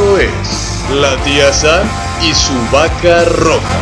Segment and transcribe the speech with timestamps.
[0.00, 1.86] Es La Tía Sam
[2.22, 3.80] y su vaca roja.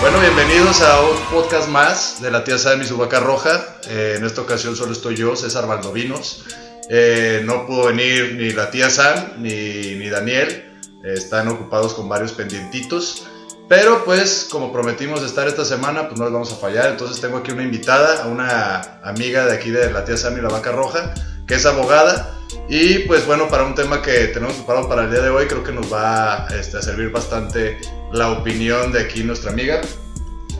[0.00, 3.78] Bueno, bienvenidos a un podcast más de La Tía Sam y su vaca roja.
[3.88, 6.44] Eh, en esta ocasión solo estoy yo, César Valdovinos.
[6.88, 10.78] Eh, no pudo venir ni la tía Sam ni, ni Daniel.
[11.04, 13.26] Eh, están ocupados con varios pendientitos.
[13.68, 16.90] Pero pues como prometimos estar esta semana, pues no les vamos a fallar.
[16.90, 20.42] Entonces tengo aquí una invitada, a una amiga de aquí de la tía Sam y
[20.42, 21.14] la vaca roja,
[21.46, 22.38] que es abogada.
[22.68, 25.64] Y pues bueno, para un tema que tenemos preparado para el día de hoy, creo
[25.64, 27.78] que nos va este, a servir bastante
[28.12, 29.80] la opinión de aquí nuestra amiga.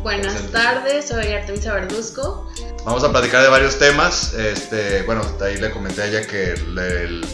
[0.03, 2.51] Buenas tardes, soy Artemisa Verduzco.
[2.85, 4.33] Vamos a platicar de varios temas.
[4.35, 7.25] Este, bueno, ahí le comenté a ella que el-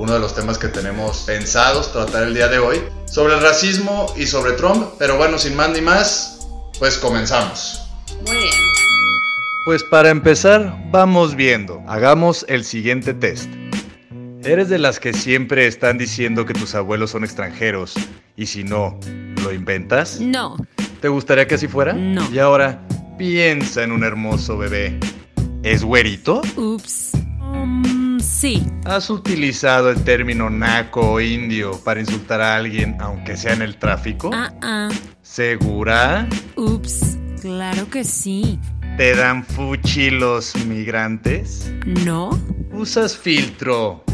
[0.00, 4.06] uno de los temas que tenemos pensados tratar el día de hoy sobre el racismo
[4.16, 4.94] y sobre Trump.
[4.98, 7.86] Pero bueno, sin más ni más, pues comenzamos.
[8.26, 8.54] Muy bien.
[9.66, 11.82] Pues para empezar, vamos viendo.
[11.86, 13.50] Hagamos el siguiente test.
[14.42, 17.92] ¿Eres de las que siempre están diciendo que tus abuelos son extranjeros
[18.36, 18.98] y si no,
[19.42, 20.18] lo inventas?
[20.18, 20.56] No,
[21.02, 21.92] ¿Te gustaría que así fuera?
[21.92, 22.26] No.
[22.32, 22.80] Y ahora,
[23.18, 24.98] piensa en un hermoso bebé.
[25.62, 26.40] ¿Es güerito?
[26.56, 27.12] ups.
[28.22, 33.62] Sí, ¿Has utilizado el término naco o indio para insultar a alguien aunque sea en
[33.62, 34.30] el tráfico?
[34.32, 34.88] ah, ah,
[35.22, 36.28] ¿Segura?
[36.56, 37.16] ups.
[37.40, 38.58] Claro que sí.
[38.98, 41.72] ¿Te dan fuchi los migrantes?
[42.04, 42.38] ¿No?
[42.72, 44.04] ¿Usas filtro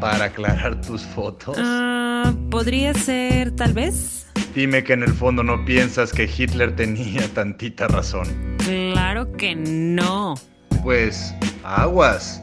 [0.00, 1.56] para aclarar tus fotos?
[1.60, 4.26] Ah, Podría ser, tal vez.
[4.54, 8.56] Dime que en el fondo no piensas que Hitler tenía tantita razón.
[8.58, 10.34] Claro que no.
[10.82, 12.40] Pues, aguas.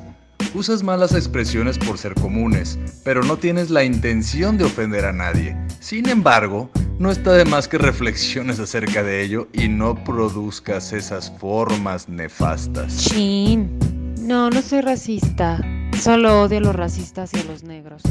[0.53, 5.55] Usas malas expresiones por ser comunes, pero no tienes la intención de ofender a nadie.
[5.79, 11.31] Sin embargo, no está de más que reflexiones acerca de ello y no produzcas esas
[11.39, 12.97] formas nefastas.
[12.97, 13.79] Chin.
[14.19, 15.61] No, no soy racista.
[15.97, 18.01] Solo odio a los racistas y a los negros.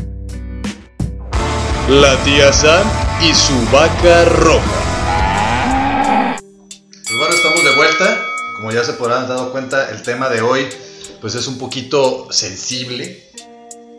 [1.91, 2.87] La tía Sam
[3.21, 6.37] y su vaca roja.
[6.39, 8.19] Pues bueno, estamos de vuelta.
[8.57, 10.67] Como ya se podrán dado cuenta, el tema de hoy
[11.21, 13.31] pues es un poquito sensible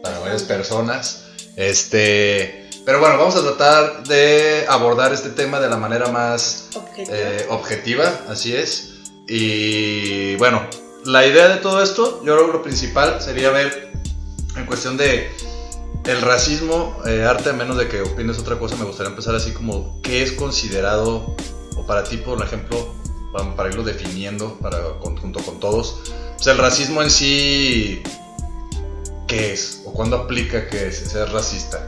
[0.03, 1.25] para varias personas.
[1.55, 7.45] Este, pero bueno, vamos a tratar de abordar este tema de la manera más eh,
[7.49, 8.95] objetiva, así es.
[9.27, 10.67] Y bueno,
[11.05, 13.91] la idea de todo esto, yo creo que lo principal sería ver
[14.55, 15.29] en cuestión de
[16.05, 19.51] el racismo, eh, arte, a menos de que opines otra cosa, me gustaría empezar así
[19.51, 21.35] como, ¿qué es considerado,
[21.75, 22.95] o para ti, por ejemplo,
[23.31, 26.01] para, irlo definiendo para, con- junto con todos,
[26.35, 28.01] pues el racismo en sí,
[29.27, 29.81] ¿qué es?
[29.85, 31.87] ¿O cuándo aplica que es ser racista?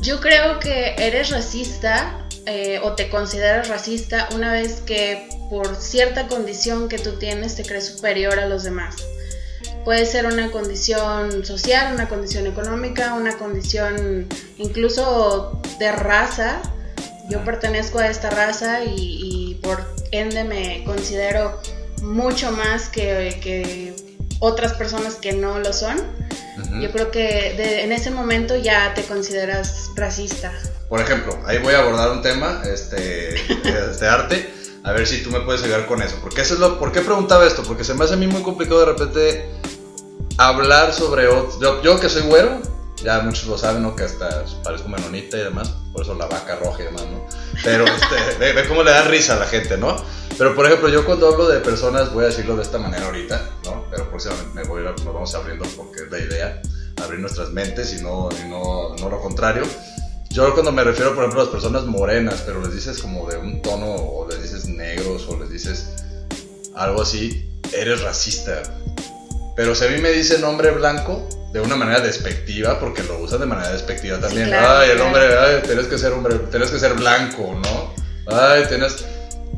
[0.00, 6.26] Yo creo que eres racista eh, o te consideras racista una vez que por cierta
[6.26, 8.96] condición que tú tienes te crees superior a los demás.
[9.84, 14.26] Puede ser una condición social, una condición económica, una condición
[14.58, 16.60] incluso de raza.
[17.28, 21.60] Yo pertenezco a esta raza y, y por ende me considero
[22.02, 23.94] mucho más que, que
[24.40, 25.98] otras personas que no lo son.
[26.80, 30.52] Yo creo que de- en ese momento ya te consideras racista.
[30.88, 34.50] Por ejemplo, ahí voy a abordar un tema este, de, de arte,
[34.84, 36.16] a ver si tú me puedes ayudar con eso.
[36.20, 37.62] Porque eso es lo, ¿Por qué preguntaba esto?
[37.62, 39.44] Porque se me hace a mí muy complicado de repente
[40.38, 41.58] hablar sobre otro.
[41.60, 42.60] Yo, yo que soy güero,
[43.02, 43.94] ya muchos lo saben, ¿no?
[43.96, 47.24] Que hasta parezco menonita y demás, por eso la vaca roja y demás, ¿no?
[47.62, 49.96] Pero este, ve, cómo le dan risa a la gente, ¿no?
[50.38, 53.50] Pero por ejemplo, yo cuando hablo de personas, voy a decirlo de esta manera ahorita,
[53.64, 53.84] ¿no?
[53.90, 56.62] Pero próximamente me voy nos vamos abriendo porque es la idea,
[57.02, 59.64] abrir nuestras mentes y no, y no, no lo contrario.
[60.30, 63.36] Yo cuando me refiero, por ejemplo, a las personas morenas, pero les dices como de
[63.36, 66.04] un tono, o les dices negros, o les dices
[66.76, 68.62] algo así, eres racista.
[69.56, 73.40] Pero si a mí me dicen hombre blanco, de una manera despectiva, porque lo usan
[73.40, 74.48] de manera despectiva también.
[74.48, 77.94] claro, ay, el hombre, ay, tienes que ser hombre, tienes que ser blanco, ¿no?
[78.34, 79.04] Ay, tienes...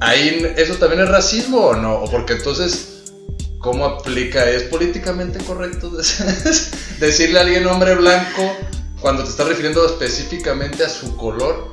[0.01, 1.95] Ahí, ¿eso también es racismo o no?
[1.95, 3.13] O porque entonces,
[3.59, 4.49] ¿cómo aplica?
[4.49, 5.91] ¿Es políticamente correcto
[6.99, 8.57] decirle a alguien hombre blanco
[9.01, 11.71] cuando te estás refiriendo específicamente a su color?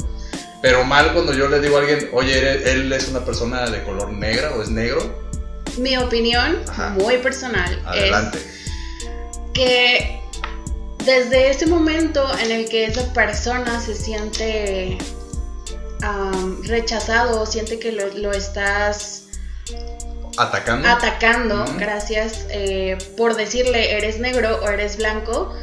[0.61, 4.11] Pero mal cuando yo le digo a alguien, oye, él es una persona de color
[4.11, 5.28] negra o es negro.
[5.77, 6.89] Mi opinión, Ajá.
[6.89, 8.37] muy personal, Adelante.
[8.37, 8.45] es
[9.53, 10.19] que
[11.05, 14.97] desde ese momento en el que esa persona se siente
[16.01, 19.23] am, rechazado o siente que lo, lo estás
[20.37, 21.65] Atacando.
[21.77, 25.53] gracias, eh, por decirle eres negro o eres blanco,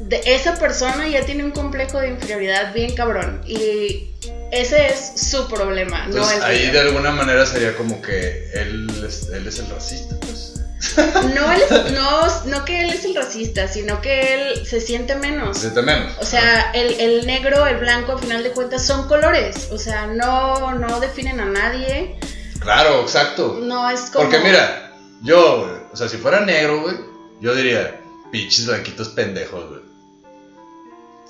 [0.00, 3.40] de esa persona ya tiene un complejo de inferioridad bien cabrón.
[3.46, 4.07] Y
[4.50, 6.72] Ese es su problema, no Entonces el ahí mío.
[6.72, 10.54] de alguna manera sería como que él es, él es el racista, pues.
[11.34, 15.16] No, él es- no, no que él es el racista, sino que él se siente
[15.16, 15.58] menos.
[15.58, 16.12] Se menos.
[16.20, 19.68] O sea, el, el negro, el blanco, a final de cuentas son colores.
[19.72, 22.16] O sea, no, no definen a nadie.
[22.60, 23.58] Claro, exacto.
[23.62, 24.24] No es como.
[24.24, 24.92] Porque mira,
[25.22, 26.96] yo, o sea, si fuera negro, güey,
[27.40, 28.00] yo diría,
[28.32, 29.77] pinches blanquitos pendejos, güey.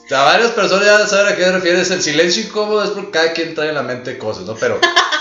[0.08, 1.90] O sea, varias personas ya saben a qué te refieres.
[1.90, 4.54] El silencio incómodo es porque cada quien trae en la mente cosas, ¿no?
[4.56, 4.80] Pero,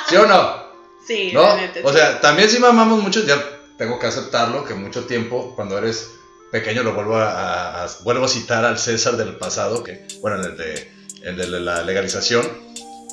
[0.09, 0.65] ¿sí o no?
[1.07, 1.43] Sí, ¿No?
[1.83, 1.97] O sí.
[1.97, 3.41] sea, también si mamamos mucho, ya
[3.77, 6.09] tengo que aceptarlo, que mucho tiempo, cuando eres
[6.51, 10.35] pequeño, lo vuelvo a, a- a- vuelvo a citar al César del pasado, que, bueno,
[10.45, 10.91] el de,
[11.23, 12.45] el de la legalización,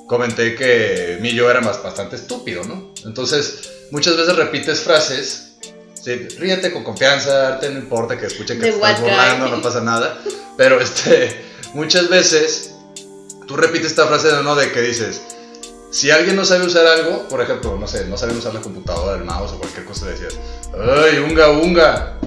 [0.08, 2.92] comenté que mi yo era más, bastante estúpido, ¿no?
[3.04, 5.54] Entonces, muchas veces repites frases,
[5.94, 10.18] sí, ríete con confianza, arte no importa que escuchen que estás burlando, no pasa nada,
[10.56, 11.44] pero este,
[11.74, 12.74] muchas veces
[13.46, 15.20] tú repites esta frase de uno de que dices,
[15.90, 19.18] si alguien no sabe usar algo, por ejemplo, no sé, no sabe usar la computadora,
[19.18, 20.38] el mouse o cualquier cosa, decías,
[20.72, 22.18] ¡ay, unga, unga!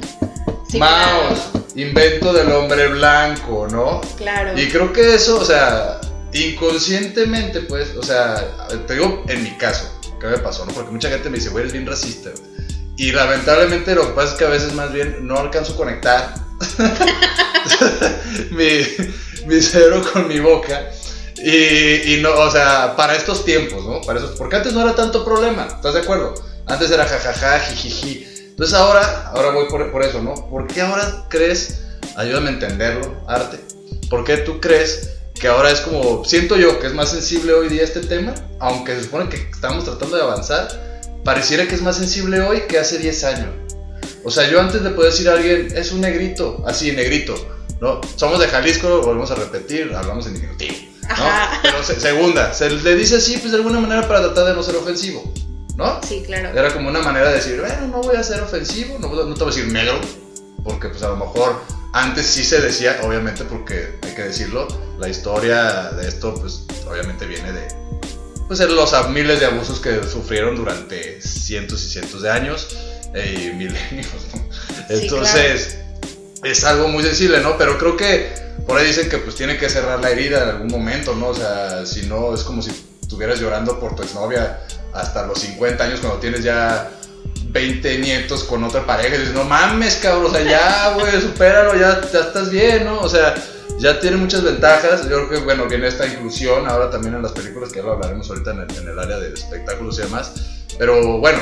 [0.70, 1.40] Sí, mouse,
[1.76, 4.02] invento del hombre blanco, ¿no?
[4.18, 4.52] Claro.
[4.52, 4.62] claro.
[4.62, 6.00] Y creo que eso, o sea,
[6.34, 10.74] inconscientemente, pues, o sea, te digo en mi caso, ¿qué me pasó, no?
[10.74, 12.68] Porque mucha gente me dice, güey, eres bien racista, güey.
[12.98, 16.34] Y lamentablemente lo que pasa es que a veces más bien no alcanzo a conectar
[18.52, 18.82] mi,
[19.48, 20.90] mi cerebro con mi boca.
[21.38, 24.02] Y, y no, o sea, para estos tiempos, ¿no?
[24.02, 26.34] Para esos, porque antes no era tanto problema, ¿estás de acuerdo?
[26.66, 28.26] Antes era jajaja, jijiji.
[28.50, 30.34] Entonces ahora, ahora voy por, por eso, ¿no?
[30.50, 31.82] ¿Por qué ahora crees,
[32.16, 33.60] ayúdame a entenderlo, arte?
[34.10, 37.70] ¿Por qué tú crees que ahora es como, siento yo que es más sensible hoy
[37.70, 40.68] día este tema, aunque se supone que estamos tratando de avanzar,
[41.24, 43.50] pareciera que es más sensible hoy que hace 10 años.
[44.24, 47.36] O sea, yo antes de poder decir a alguien, es un negrito, así, negrito,
[47.82, 48.02] ¿no?
[48.16, 50.76] Somos de Jalisco, volvemos a repetir, hablamos en diminutivo,
[51.10, 51.16] ¿no?
[51.62, 54.64] Pero se- segunda, se le dice así, pues de alguna manera para tratar de no
[54.64, 55.34] ser ofensivo,
[55.76, 56.00] ¿no?
[56.08, 56.50] Sí, claro.
[56.58, 59.44] Era como una manera de decir, bueno, no voy a ser ofensivo, no, no te
[59.44, 60.00] voy a decir negro,
[60.64, 61.62] porque pues a lo mejor
[61.94, 64.68] antes sí se decía, obviamente porque hay que decirlo,
[65.00, 67.68] la historia de esto pues obviamente viene de
[68.48, 72.68] pues los miles de abusos que sufrieron durante cientos y cientos de años
[73.14, 74.40] eh, y milenios, ¿no?
[74.50, 75.80] Sí, Entonces
[76.44, 77.58] es algo muy sensible, ¿no?
[77.58, 78.32] Pero creo que
[78.66, 81.28] por ahí dicen que pues tiene que cerrar la herida en algún momento, ¿no?
[81.30, 84.60] O sea, si no es como si estuvieras llorando por tu exnovia
[84.94, 86.92] hasta los 50 años cuando tienes ya
[87.50, 91.76] 20 nietos con otra pareja y dices, no mames, cabrón, o sea, ya, güey, supéralo,
[91.76, 93.00] ya, ya estás bien, ¿no?
[93.00, 93.36] O sea,
[93.80, 95.04] ya tiene muchas ventajas.
[95.04, 97.94] Yo creo que, bueno, viene esta inclusión ahora también en las películas, que ya lo
[97.94, 100.34] hablaremos ahorita en el, en el área de espectáculos y demás.
[100.78, 101.40] Pero bueno,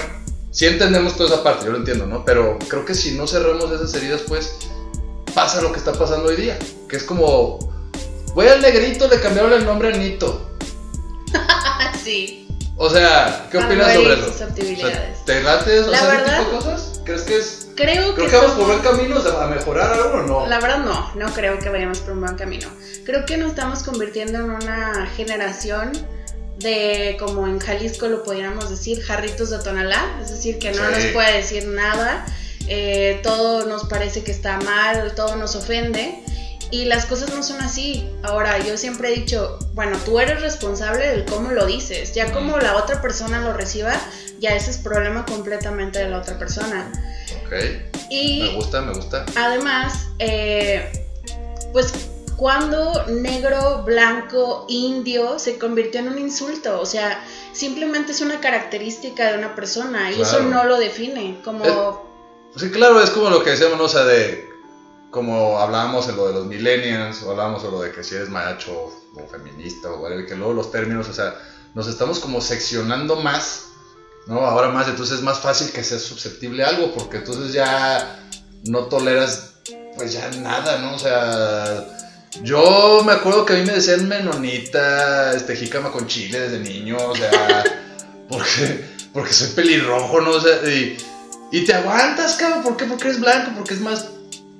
[0.51, 2.23] sí entendemos toda esa parte, yo lo entiendo, ¿no?
[2.23, 4.55] Pero creo que si no cerramos esas heridas, pues
[5.35, 6.57] pasa lo que está pasando hoy día,
[6.89, 7.59] que es como,
[8.33, 10.49] voy al negrito, le cambiaron el nombre a Nito.
[12.03, 12.47] Sí.
[12.77, 14.29] O sea, ¿qué opinas sobre eso?
[14.29, 14.47] O sea.
[15.25, 17.01] ¿Te late eso, La ese verdad- tipo de cosas?
[17.03, 19.91] ¿Crees que es Creo que, Creo que vamos por buen camino o sea, a mejorar
[19.93, 20.47] algo o no.
[20.47, 22.67] La verdad no, no creo que vayamos por un buen camino.
[23.05, 25.91] Creo que nos estamos convirtiendo en una generación
[26.59, 30.93] de, como en Jalisco lo pudiéramos decir, jarritos de Tonalá, es decir, que no Sí.
[30.93, 32.25] nos puede decir nada,
[32.67, 36.23] eh, todo nos parece que está mal, todo nos ofende.
[36.71, 38.09] Y las cosas no son así.
[38.23, 42.13] Ahora, yo siempre he dicho, bueno, tú eres responsable del cómo lo dices.
[42.13, 43.93] Ya como la otra persona lo reciba,
[44.39, 46.91] ya ese es problema completamente de la otra persona.
[47.45, 47.53] Ok,
[48.09, 49.25] Y me gusta, me gusta.
[49.35, 51.05] Además, eh,
[51.71, 51.93] pues
[52.35, 59.31] cuando negro, blanco, indio se convirtió en un insulto, o sea, simplemente es una característica
[59.31, 62.04] de una persona y eso no lo define, como
[62.57, 63.83] Sí, claro, es como lo que decíamos, ¿no?
[63.83, 64.49] o sea, de
[65.11, 68.29] como hablábamos en lo de los millennials, o hablábamos en lo de que si eres
[68.29, 71.35] macho o feminista o whatever, que luego los términos, o sea,
[71.73, 73.67] nos estamos como seccionando más,
[74.27, 74.45] ¿no?
[74.45, 78.19] Ahora más, entonces es más fácil que seas susceptible a algo, porque entonces ya
[78.65, 79.53] no toleras,
[79.95, 80.95] pues ya nada, ¿no?
[80.95, 81.87] O sea,
[82.43, 86.97] yo me acuerdo que a mí me decían menonita, este, jícama con chile desde niño,
[86.99, 87.63] o sea,
[88.29, 90.31] porque, porque soy pelirrojo, ¿no?
[90.31, 90.97] O sea, y,
[91.55, 92.83] y te aguantas, cabrón, ¿por qué?
[92.83, 94.09] Porque eres blanco, porque es más,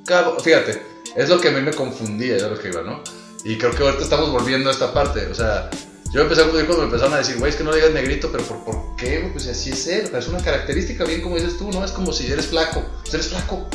[0.06, 0.82] cabrón, fíjate,
[1.18, 3.04] es lo que a mí me confundía, es lo que iba, ¿no?
[3.44, 5.70] Y creo que ahorita estamos volviendo a esta parte, o sea,
[6.14, 8.32] yo empecé a confundir cuando me empezaron a decir, güey, es que no digas negrito,
[8.32, 9.30] pero ¿por, por qué?
[9.34, 11.84] Pues así es él, o sea, es una característica, bien como dices tú, ¿no?
[11.84, 13.68] Es como si eres flaco, pues eres flaco,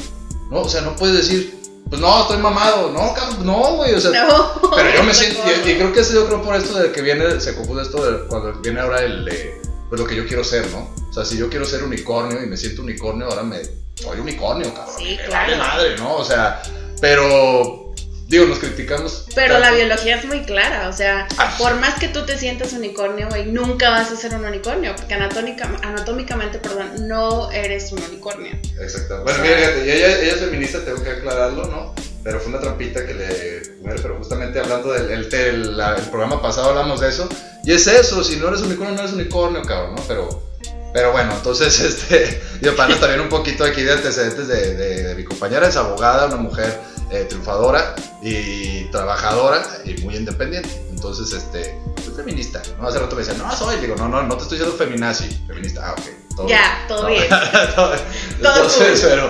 [0.51, 0.61] ¿no?
[0.63, 1.61] O sea, no puedes decir,
[1.91, 4.73] pues no, estoy mamado, no, cabrón, no, güey, o sea, no.
[4.75, 7.03] pero yo me siento, y, y creo que es yo creo por esto de que
[7.03, 9.60] viene, se confunde esto de cuando viene ahora el, de,
[9.91, 10.89] pues lo que yo quiero ser, ¿no?
[11.11, 13.59] O sea, si yo quiero ser unicornio y me siento unicornio, ahora me,
[13.97, 14.95] soy unicornio, cabrón.
[14.97, 15.51] Sí, me claro.
[15.51, 16.15] vale madre, ¿no?
[16.17, 16.63] O sea,
[17.01, 17.93] pero
[18.29, 19.27] digo, nos criticamos.
[19.35, 19.69] Pero tanto.
[19.69, 21.57] la biología es muy clara, o sea, Ah.
[21.59, 25.15] por más que tú te sientas unicornio, güey, nunca vas a ser un unicornio, porque
[25.15, 28.53] anatómica, anatómicamente, perdón, no eres un unicornio.
[28.81, 29.25] Exacto.
[29.25, 31.95] Bueno, mira, fíjate, ella, ella es feminista, tengo que aclararlo, ¿no?
[32.23, 33.63] Pero fue una trampita que le.
[33.81, 37.29] bueno, Pero justamente hablando del el, el- la- el programa pasado hablamos de eso.
[37.65, 40.03] Y es eso, si no eres unicornio, no eres unicornio, cabrón, ¿no?
[40.07, 40.51] Pero.
[40.93, 42.43] Pero bueno, entonces, este.
[42.61, 46.27] Yo para también un poquito aquí de antecedentes de, de- de mi compañera, es abogada,
[46.27, 46.79] una mujer
[47.11, 50.69] eh, triunfadora y trabajadora y muy independiente.
[50.91, 51.79] Entonces, este.
[52.05, 52.87] Soy feminista, ¿no?
[52.89, 53.77] Hace rato me decían, no soy.
[53.81, 55.87] Digo, no, no, no te estoy diciendo feminazi, feminista.
[55.89, 56.05] Ah, ok.
[56.37, 57.09] todo Ya, todo No.
[57.09, 57.29] bien.
[57.29, 57.41] Todo-
[57.77, 57.95] Todo
[58.37, 59.29] Entonces, pero,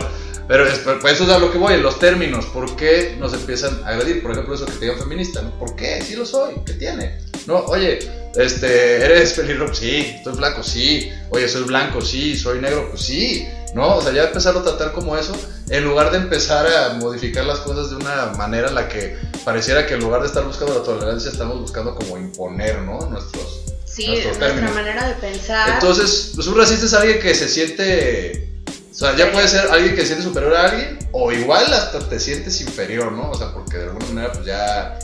[0.50, 3.83] pero es, pero eso es a lo que voy, los términos, ¿por qué nos empiezan
[3.85, 4.21] a agredir?
[4.21, 5.57] Por ejemplo, eso que te digan feminista, ¿no?
[5.61, 6.02] ¿Por qué?
[6.02, 7.21] Sí lo soy, ¿qué tiene?
[7.47, 8.00] No, oye,
[8.35, 9.73] este, ¿eres pelirrojo?
[9.75, 11.09] Sí, estoy flaco, sí.
[11.30, 13.47] Oye, soy blanco, sí, soy negro, pues sí.
[13.76, 13.99] ¿No?
[13.99, 15.33] O sea, ya empezar a tratar como eso,
[15.69, 19.87] en lugar de empezar a modificar las cosas de una manera en la que pareciera
[19.87, 22.99] que en lugar de estar buscando la tolerancia, estamos buscando como imponer, ¿no?
[23.09, 24.75] Nuestros, Sí, Nuestros nuestra términos.
[24.75, 25.71] manera de pensar.
[25.75, 28.50] entonces, pues un racista es alguien que se siente.
[28.90, 32.00] O sea, ya puede ser alguien que se siente superior a alguien, o igual hasta
[32.00, 33.30] te sientes inferior, ¿no?
[33.30, 34.99] O sea, porque de alguna manera, pues ya.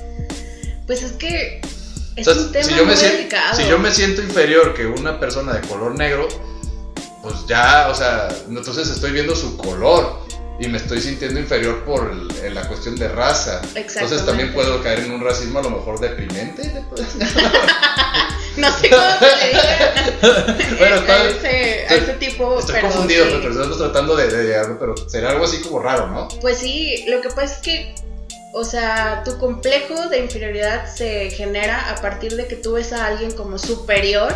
[0.86, 1.60] Pues es que
[2.16, 3.56] es o sea, un tema si, yo me muy siento, delicado.
[3.56, 6.28] si yo me siento inferior que una persona de color negro,
[7.22, 10.25] pues ya, o sea, entonces estoy viendo su color
[10.58, 13.60] y me estoy sintiendo inferior por el- la cuestión de raza.
[13.74, 16.62] Entonces también puedo caer en un racismo a lo mejor deprimente.
[16.72, 17.14] ¿le puedes-
[18.56, 19.94] No sé cómo se le diga
[20.78, 22.58] Bueno, a, está- ese, a estoy- ese tipo.
[22.58, 23.30] Estoy pero confundido, sí.
[23.42, 26.28] pero estamos tratando de, de llegarlo, pero sería algo así como raro, ¿no?
[26.40, 27.94] Pues sí, lo que pasa es que,
[28.54, 33.04] o sea, tu complejo de inferioridad se genera a partir de que tú ves a
[33.06, 34.32] alguien como superior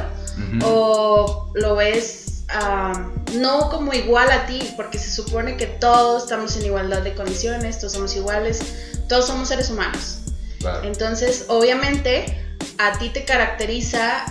[0.65, 6.57] o lo ves ah, no como igual a ti, porque se supone que todos estamos
[6.57, 8.61] en igualdad de condiciones, todos somos iguales,
[9.09, 10.19] todos somos seres humanos.
[10.59, 10.83] Claro.
[10.85, 12.45] Entonces, obviamente,
[12.79, 14.25] a ti te caracteriza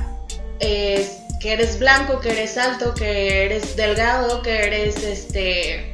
[0.59, 1.09] eh,
[1.39, 5.93] que eres blanco, que eres alto, que eres delgado, que eres este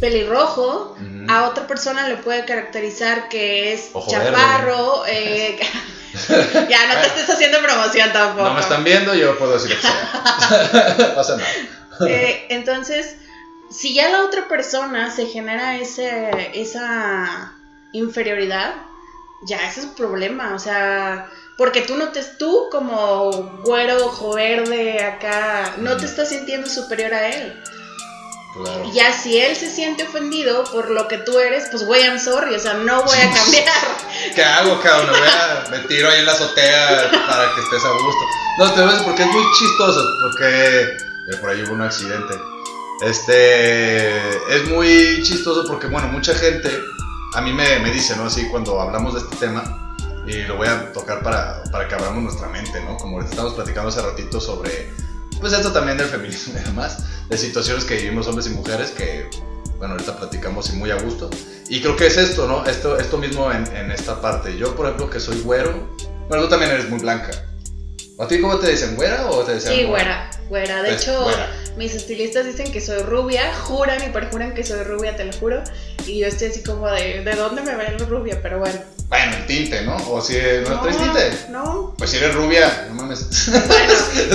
[0.00, 0.96] pelirrojo.
[1.28, 5.04] A otra persona le puede caracterizar que es Ojo chaparro.
[5.06, 5.58] eh,
[6.68, 8.48] ya no te estés haciendo promoción tampoco.
[8.48, 10.96] No me están viendo, yo puedo decir que sea.
[10.98, 11.48] No pasa nada.
[12.08, 13.16] Eh, entonces,
[13.70, 17.52] si ya la otra persona se genera ese, esa
[17.92, 18.74] inferioridad,
[19.42, 23.30] ya ese es un problema, o sea, porque tú no te, tú como
[23.64, 27.62] güero, ojo verde, acá, no te estás sintiendo superior a él.
[28.54, 28.84] Claro.
[28.84, 32.18] Y ya si él se siente ofendido por lo que tú eres, pues güey, I'm
[32.18, 33.64] sorry, o sea, no voy a cambiar.
[34.34, 35.12] ¿Qué hago, cabrón?
[35.12, 38.24] Me, voy a, me tiro ahí en la azotea para que estés a gusto.
[38.58, 41.82] No, te voy a decir porque es muy chistoso, porque eh, por ahí hubo un
[41.82, 42.34] accidente.
[43.06, 44.18] Este
[44.54, 46.70] es muy chistoso porque, bueno, mucha gente
[47.34, 48.24] a mí me, me dice, ¿no?
[48.24, 49.62] Así cuando hablamos de este tema,
[50.26, 52.96] y lo voy a tocar para, para que abramos nuestra mente, ¿no?
[52.96, 54.92] Como estamos platicando hace ratito sobre,
[55.40, 59.28] pues esto también del feminismo y demás, de situaciones que vivimos hombres y mujeres que,
[59.78, 61.30] bueno, ahorita platicamos y muy a gusto.
[61.68, 62.64] Y creo que es esto, ¿no?
[62.66, 64.56] Esto, esto mismo en, en esta parte.
[64.56, 65.96] Yo, por ejemplo, que soy güero,
[66.28, 67.30] bueno, tú también eres muy blanca.
[68.20, 70.82] ¿A ti cómo te dicen, güera o te dicen Sí, güera, güera.
[70.82, 71.50] De hecho, güera.
[71.78, 75.62] mis estilistas dicen que soy rubia, juran y perjuran que soy rubia, te lo juro.
[76.06, 78.40] Y yo estoy así como de, ¿de dónde me ven rubia?
[78.42, 78.78] Pero bueno.
[79.10, 79.96] Bueno, el tinte, ¿no?
[80.08, 80.38] O si
[80.68, 81.32] no, traes tinte.
[81.50, 83.26] No, Pues si eres rubia, no mames.
[83.50, 83.94] Bueno.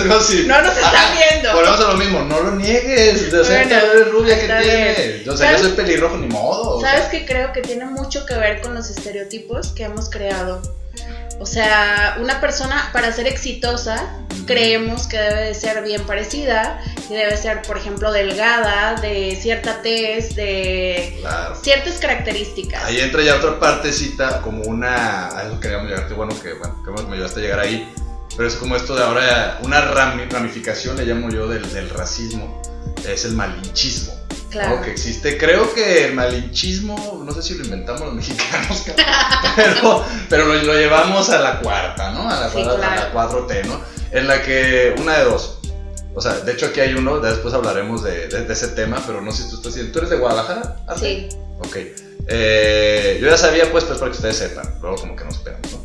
[0.09, 0.43] como si.
[0.45, 1.53] no nos están viendo.
[1.53, 3.33] Volvemos a lo mismo, no lo niegues.
[3.33, 4.93] O sea, Bueno, eres rubia que está tiene.
[4.93, 5.29] bien.
[5.29, 6.75] O sea, yo soy pelirrojo, ni modo.
[6.77, 6.91] o sea.
[6.91, 10.61] ¿Sabes qué creo que tiene mucho que ver con los estereotipos que hemos creado?
[11.39, 17.15] O sea, una persona para ser exitosa creemos que debe de ser bien parecida, que
[17.15, 21.55] debe ser, por ejemplo, delgada, de cierta tez, de Claro.
[21.61, 22.83] ciertas características.
[22.85, 25.27] Ahí entra ya otra partecita, como una.
[25.27, 27.91] A eso queríamos llegar, qué bueno que, bueno, que me ayudaste a llegar ahí.
[28.37, 32.61] Pero es como esto de ahora, una rami- ramificación, le llamo yo, del, del racismo,
[33.07, 34.13] es el malinchismo.
[34.55, 34.61] ¿No?
[34.61, 34.81] Claro.
[34.81, 35.37] Que existe.
[35.37, 38.83] Creo que el malinchismo, no sé si lo inventamos los mexicanos,
[39.55, 42.29] pero, pero lo, lo llevamos a la cuarta, ¿no?
[42.29, 43.47] A la, Sí, cuarta- a la claro.
[43.47, 43.81] 4T, ¿no?
[44.11, 45.59] En la que, una de dos.
[46.13, 49.21] O sea, de hecho aquí hay uno, después hablaremos de, de- de ese tema, pero
[49.21, 49.91] no sé si tú estás diciendo.
[49.91, 50.77] ¿Tú eres de Guadalajara?
[50.87, 51.29] Arte?
[51.29, 51.77] Sí, Ok.
[52.27, 54.75] Eh, yo ya sabía, pues, pues, para que ustedes sepan.
[54.81, 55.79] Luego, como que nos esperamos, ¿no?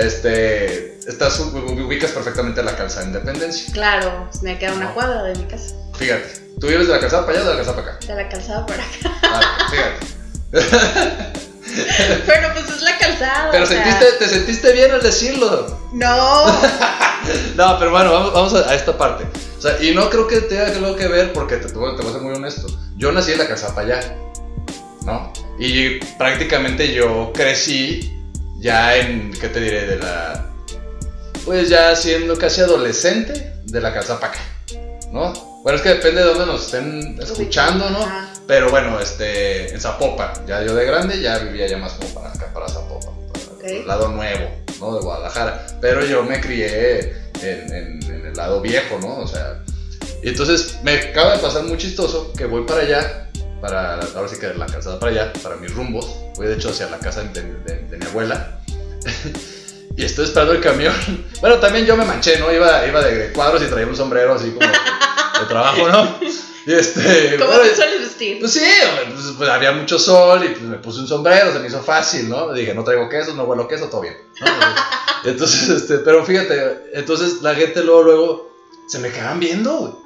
[0.00, 0.98] Este.
[1.08, 3.72] Estás, ubicas perfectamente la calzada Independencia.
[3.72, 4.94] claro, me queda una No.
[4.94, 6.45] cuadra de mi casa, Fíjate.
[6.60, 8.06] ¿Tú vives de la calzada para allá o de la calzada para acá?
[8.06, 9.20] de la calzada para acá.
[9.22, 10.06] Ah, fíjate.
[12.26, 13.50] Pero pues es la calzada.
[13.50, 15.78] Pero o sea, sentiste, te sentiste bien al decirlo.
[15.92, 16.46] No,
[17.56, 19.24] No, pero bueno, vamos, vamos a, a esta parte.
[19.58, 22.12] O sea, y no creo que tenga algo que ver porque te, te voy a
[22.12, 22.66] ser muy honesto.
[22.96, 24.16] Yo nací en la calzada para allá.
[25.04, 25.32] ¿no?
[25.58, 28.12] Y prácticamente yo crecí
[28.58, 29.86] ya en, ¿qué te diré?
[29.86, 30.46] De la,
[31.44, 34.40] pues ya siendo casi adolescente de la casa para acá,
[35.12, 35.32] ¿no?
[35.66, 37.98] Bueno, es que depende de dónde nos estén escuchando, ¿no?
[38.04, 38.32] Ajá.
[38.46, 42.28] Pero bueno, este, en Zapopan, ya yo de grande ya vivía ya más como para
[42.32, 44.94] acá, para Zapopan, para el lado nuevo, ¿no?
[44.94, 45.66] De Guadalajara.
[45.80, 49.16] Pero yo me crié en, en- en el lado viejo, ¿no?
[49.18, 49.64] O sea,
[50.22, 53.28] y entonces me acaba de pasar muy chistoso que voy para allá,
[53.60, 56.06] para, ahora sí que la calzada para allá, para mis rumbos.
[56.36, 58.60] Voy de hecho hacia la casa de, de- de mi abuela.
[59.96, 60.94] y estoy esperando el camión.
[61.40, 62.50] Bueno, también yo me manché, ¿no?
[62.52, 64.66] Iba, iba de cuadros y traía un sombrero así como
[65.40, 66.18] de, trabajo, ¿no?
[66.66, 67.36] Y este.
[67.38, 68.40] ¿Cómo bueno, sueles vestir?
[68.40, 68.64] pues sí,
[69.12, 72.28] pues, pues, había mucho sol y pues, me puse un sombrero, se me hizo fácil,
[72.28, 72.52] ¿no?
[72.52, 74.16] Dije, no traigo queso, no huelo queso, todo bien.
[74.40, 74.46] ¿no?
[75.30, 80.05] Entonces, este, pero fíjate, entonces la gente luego, luego se me quedaban viendo, güey.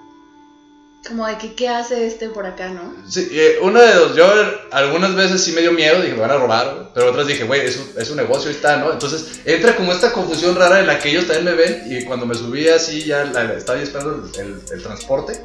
[1.07, 2.95] Como de que, ¿qué hace este por acá, no?
[3.09, 4.30] Sí, eh, una de dos, yo
[4.71, 7.62] algunas veces sí me dio miedo, dije, me van a robar, pero otras dije, güey,
[7.66, 8.92] es un, es un negocio, está, ¿no?
[8.92, 12.26] Entonces entra como esta confusión rara en la que ellos también me ven y cuando
[12.26, 15.40] me subí así, ya la- la- estaba esperando el, el- el transporte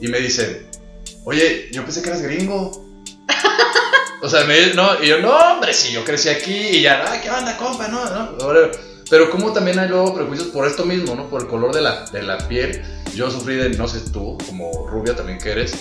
[0.00, 0.66] y me dicen,
[1.24, 2.84] oye, yo pensé que eras gringo.
[4.22, 7.20] o sea, me, no, y yo, no, hombre, si yo crecí aquí y ya, ah,
[7.22, 7.86] ¿qué onda, compa?
[7.88, 8.72] No, no, whatever".
[9.08, 11.30] Pero como también hay luego prejuicios por esto mismo, ¿no?
[11.30, 12.82] Por el color de la, de la piel.
[13.16, 15.72] Yo sufrí de, no sé tú, como rubia también que eres,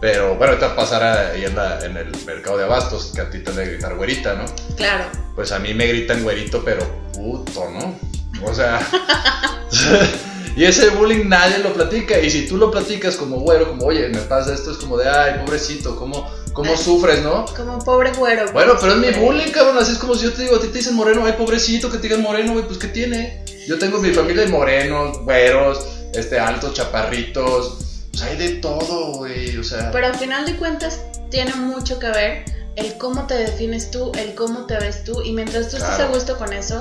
[0.00, 3.38] pero bueno, ahorita pasar ahí en, la- en el mercado de abastos, que a ti
[3.38, 4.44] te de gritar güerita, ¿no?
[4.76, 5.04] Claro.
[5.36, 6.80] Pues a mí me gritan güerito, pero
[7.12, 7.94] puto, ¿no?
[8.44, 8.80] O sea.
[10.56, 12.18] y ese bullying nadie lo platica.
[12.18, 15.08] Y si tú lo platicas como güero, como, oye, me pasa esto, es como de,
[15.08, 16.76] ay, pobrecito, ¿cómo, cómo Ay.
[16.78, 17.44] sufres, no?
[17.56, 18.50] Como pobre güero.
[18.52, 19.78] Bueno, pero es mi bullying, cabrón.
[19.78, 21.98] Así es como si yo te digo, a ti te dicen moreno, ay, pobrecito, que
[21.98, 23.44] te digan moreno, güey, pues ¿qué tiene?
[23.68, 27.78] Yo tengo mi familia de morenos, güeros, este, altos, chaparritos.
[28.10, 29.90] Pues hay de todo, güey, o sea.
[29.92, 31.00] Pero al final de cuentas
[31.30, 32.44] tiene mucho que ver
[32.76, 35.22] el cómo te defines tú, el cómo te ves tú.
[35.22, 36.04] Y mientras tú estés Claro.
[36.04, 36.78] a gusto con eso,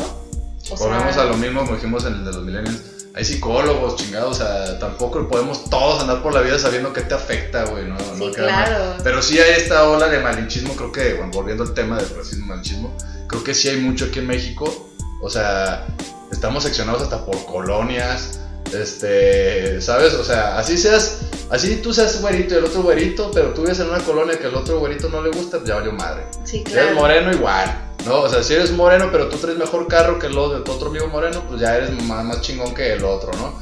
[0.72, 2.82] o Volvemos sea, a lo mismo como dijimos en el de los millennials.
[3.16, 7.16] Hay psicólogos, chingados, o sea, tampoco podemos todos andar por la vida sabiendo qué te
[7.16, 7.98] afecta, güey, ¿no?
[8.00, 8.96] sí, no claro.
[9.04, 12.46] Pero sí hay esta ola de malinchismo, creo que, bueno, volviendo al tema del racismo
[12.46, 12.96] y malinchismo,
[13.28, 14.90] creo que sí hay mucho aquí en México.
[15.22, 15.88] O sea,
[16.32, 18.40] estamos seccionados hasta por colonias,
[18.74, 20.14] este, ¿sabes?
[20.14, 23.80] O sea, así seas, así tú seas güerito y el otro güerito, pero tú vives
[23.80, 26.24] en una colonia que el otro güerito no le gusta, pues ya valió madre.
[26.44, 27.86] Sí, Si eres moreno, igual.
[28.06, 28.22] ¿no?
[28.22, 30.90] O sea, si eres moreno, pero tú traes mejor carro que el de tu otro
[30.90, 33.62] amigo moreno, pues ya eres más, más chingón que el otro, ¿no?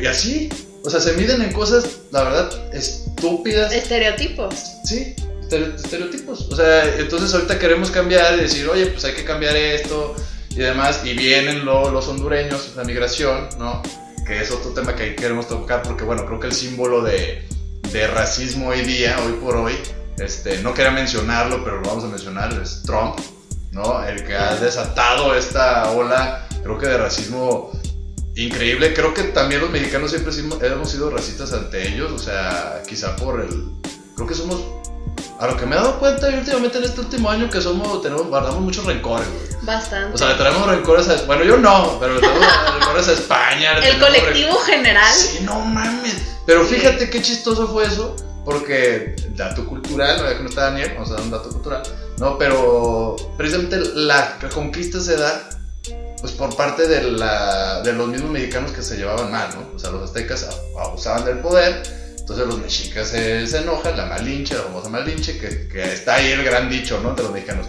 [0.00, 0.48] Y así,
[0.84, 3.72] o sea, se miden en cosas, la verdad, estúpidas.
[3.72, 4.54] Estereotipos.
[4.84, 6.48] Sí, estere- estereotipos.
[6.50, 10.14] O sea, entonces ahorita queremos cambiar y decir, oye, pues hay que cambiar esto
[10.50, 11.00] y demás.
[11.04, 13.82] Y vienen lo- los hondureños, la migración, ¿no?
[14.24, 17.46] Que es otro tema que queremos tocar porque, bueno, creo que el símbolo de,
[17.92, 19.74] de racismo hoy día, hoy por hoy,
[20.18, 23.18] este, no quería mencionarlo, pero lo vamos a mencionar, es Trump,
[23.72, 24.02] ¿no?
[24.04, 27.72] El que ha desatado esta ola, creo que de racismo
[28.36, 28.94] increíble.
[28.94, 30.32] Creo que también los mexicanos siempre
[30.66, 33.70] hemos sido racistas ante ellos, o sea, quizá por el...
[34.14, 34.83] Creo que somos...
[35.38, 38.02] A lo que me he dado cuenta y últimamente en este último año que somos,
[38.02, 39.62] tenemos, guardamos muchos rencores, güey.
[39.62, 40.14] Bastante.
[40.14, 41.22] O sea, le traemos rencores a...
[41.26, 42.46] Bueno, yo no, pero le traemos
[42.78, 43.78] rencores a España.
[43.78, 45.12] el colectivo general.
[45.12, 46.22] Sí, no mames.
[46.46, 51.10] Pero fíjate qué chistoso fue eso, porque dato cultural, no que no está Daniel, vamos
[51.10, 51.82] a dar un dato cultural,
[52.18, 55.48] no, pero precisamente la conquista se da
[56.20, 59.76] pues por parte de, la, de los mismos mexicanos que se llevaban mal, ¿no?
[59.76, 60.48] O sea, los aztecas
[60.80, 61.82] abusaban del poder,
[62.24, 66.32] entonces los mexicas se, se enojan, la malinche, la famosa malinche, que, que está ahí
[66.32, 67.10] el gran dicho, ¿no?
[67.10, 67.66] Entre los mexicanos.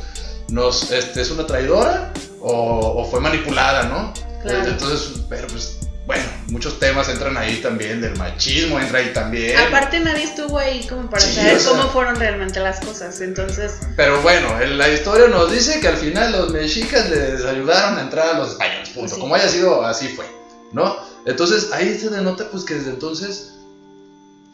[0.47, 4.13] Nos, este, ¿Es una traidora o, o fue manipulada, no?
[4.43, 4.65] Claro.
[4.69, 9.57] Entonces, pero pues, bueno, muchos temas entran ahí también, del machismo entra ahí también.
[9.57, 13.19] Aparte nadie estuvo ahí como para Sí, saber o sea- cómo fueron realmente las cosas.
[13.21, 17.97] Entonces, Pero bueno, en la historia nos dice que al final los mexicas les ayudaron
[17.97, 19.15] a entrar a los españoles, punto.
[19.15, 19.19] Sí.
[19.19, 20.25] Como haya sido, así fue,
[20.71, 20.95] ¿no?
[21.25, 23.54] Entonces ahí se denota pues que desde entonces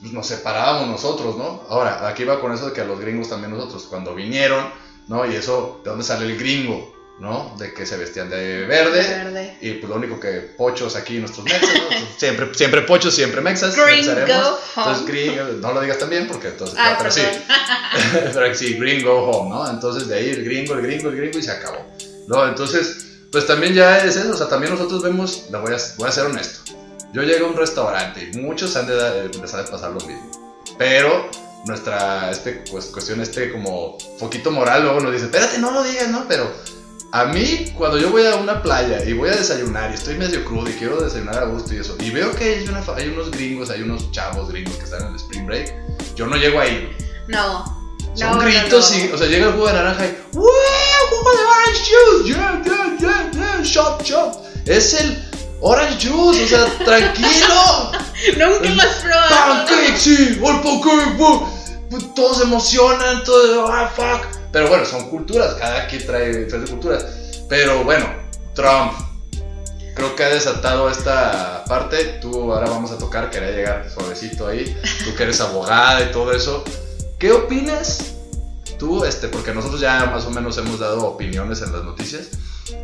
[0.02, 1.64] pues, nos separábamos nosotros, ¿no?
[1.70, 4.66] Ahora, aquí va con eso de que a los gringos también nosotros, cuando vinieron,
[5.08, 5.32] ¿no?
[5.32, 7.00] Y eso, ¿de dónde sale el gringo?
[7.20, 7.56] ¿No?
[7.60, 9.00] De que se vestían de verde.
[9.00, 9.58] verde.
[9.62, 12.08] Y pues lo único que pochos aquí nuestros mexas, ¿no?
[12.18, 13.76] siempre, siempre pochos, siempre mexas.
[13.76, 14.58] Gringo.
[14.76, 17.22] Entonces, gringo, no lo digas también porque entonces, Ay, pero sí.
[18.34, 19.70] pero sí, gringo home, ¿no?
[19.70, 21.86] Entonces de ahí el gringo, el gringo, el gringo y se acabó.
[22.28, 22.48] ¿No?
[22.48, 26.10] Entonces, pues también ya es eso, o sea, también nosotros vemos, la voy a, voy
[26.10, 26.81] a ser honesto.
[27.14, 30.30] Yo llego a un restaurante y muchos han de dar- empezar a pasar lo mismo.
[30.78, 31.30] Pero
[31.66, 36.08] nuestra este, pues, cuestión, este como foquito moral, luego nos dice, espérate, no lo digas,
[36.10, 36.26] ¿no?
[36.28, 36.50] Pero
[37.12, 40.46] a mí, cuando yo voy a una playa y voy a desayunar y estoy medio
[40.46, 43.10] crudo y quiero desayunar a gusto y eso, y veo que hay, una fa- hay
[43.10, 45.74] unos gringos, hay unos chavos gringos que están en el spring break,
[46.16, 46.90] yo no llego ahí.
[47.28, 47.80] No,
[48.16, 49.06] Son No, gritos no, no.
[49.06, 50.48] y, o sea, llega el jugo de naranja y, ¡Wow!
[51.10, 52.34] ¡Jugo de orange juice!
[52.34, 53.62] ¡Yeah, yeah, yeah, yeah!
[53.62, 54.36] ¡Shot, shot!
[54.66, 55.18] Es el
[55.62, 57.92] orange juice, o sea, tranquilo.
[58.38, 59.66] Nunca lo has probado.
[59.66, 60.16] ¡Pancake, sí!
[60.16, 61.18] ¡El pancake!
[61.90, 64.42] Pues Todos se emocionan, todo, ¡ah, fuck!
[64.52, 67.06] Pero bueno, son culturas, cada quien trae diferentes culturas.
[67.48, 68.06] Pero bueno,
[68.54, 68.94] Trump,
[69.96, 72.20] creo que ha desatado esta parte.
[72.22, 74.78] Tú ahora vamos a tocar, quería llegar suavecito ahí.
[75.06, 76.64] Tú que eres abogada y todo eso.
[77.18, 78.14] ¿Qué opinas
[78.80, 79.06] tú?
[79.06, 82.30] Este, porque nosotros ya más o menos hemos dado opiniones en las noticias.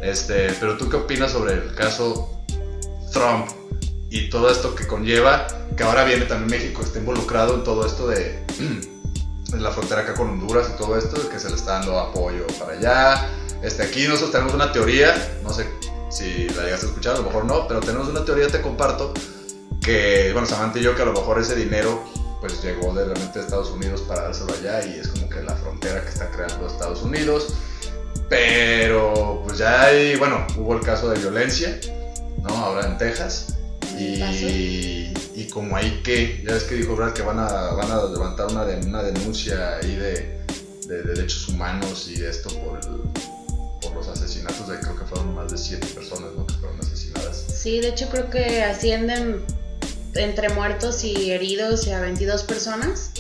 [0.02, 2.37] Este, pero tú qué opinas sobre el caso
[3.12, 3.48] Trump
[4.10, 8.08] y todo esto que conlleva, que ahora viene también México, está involucrado en todo esto
[8.08, 8.44] de,
[9.58, 12.74] la frontera acá con Honduras y todo esto, que se le está dando apoyo para
[12.74, 13.30] allá.
[13.62, 15.68] Este, aquí nosotros tenemos una teoría, no sé
[16.10, 19.14] si la llegaste a escuchar, a lo mejor no, pero tenemos una teoría, te comparto,
[19.82, 22.04] que, bueno, Samantha y yo, que a lo mejor ese dinero
[22.40, 25.56] pues llegó de realmente de Estados Unidos para dárselo allá y es como que la
[25.56, 27.56] frontera que está creando Estados Unidos.
[28.30, 31.80] Pero pues ya hay, bueno, hubo el caso de violencia,
[32.48, 32.56] ¿no?
[32.58, 33.48] Ahora en Texas.
[33.98, 38.04] Y, y como ahí que, ya ves que dijo Brad que van a, van a
[38.06, 40.40] levantar una, de- una denuncia ahí de,
[40.88, 43.02] de derechos humanos y esto por, el-
[43.82, 46.46] por los asesinatos de creo que fueron más de siete personas, ¿no?
[46.46, 47.44] Que fueron asesinadas.
[47.56, 49.44] Sí, de hecho creo que ascienden
[50.14, 53.12] entre muertos y heridos a 22 personas.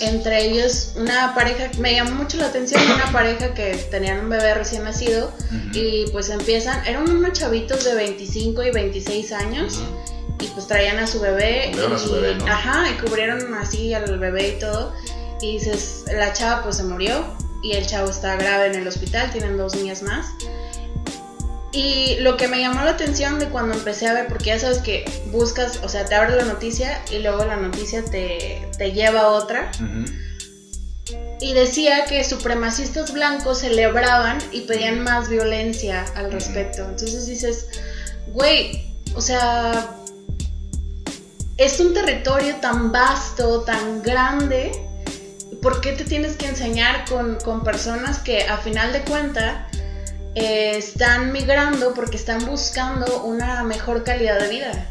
[0.00, 4.54] Entre ellos una pareja, me llamó mucho la atención, una pareja que tenían un bebé
[4.54, 5.32] recién nacido
[5.72, 9.80] y pues empiezan, eran unos chavitos de 25 y 26 años
[10.40, 11.72] y pues traían a su bebé.
[11.74, 12.46] Y, a su bebé, ¿no?
[12.46, 14.92] Ajá, y cubrieron así al bebé y todo.
[15.40, 17.24] Y dices, la chava pues se murió
[17.62, 20.26] y el chavo está grave en el hospital, tienen dos niñas más.
[21.72, 24.78] Y lo que me llamó la atención de cuando empecé a ver, porque ya sabes
[24.78, 29.20] que buscas, o sea, te abre la noticia y luego la noticia te, te lleva
[29.20, 29.70] a otra.
[31.40, 36.82] Y decía que supremacistas blancos celebraban y pedían más violencia al respecto.
[36.82, 37.66] Entonces dices,
[38.28, 39.94] güey, o sea,
[41.58, 44.72] es un territorio tan vasto, tan grande.
[45.60, 49.67] ¿Por qué te tienes que enseñar con, con personas que a final de cuentas
[50.34, 54.86] están migrando porque están buscando una mejor calidad de vida?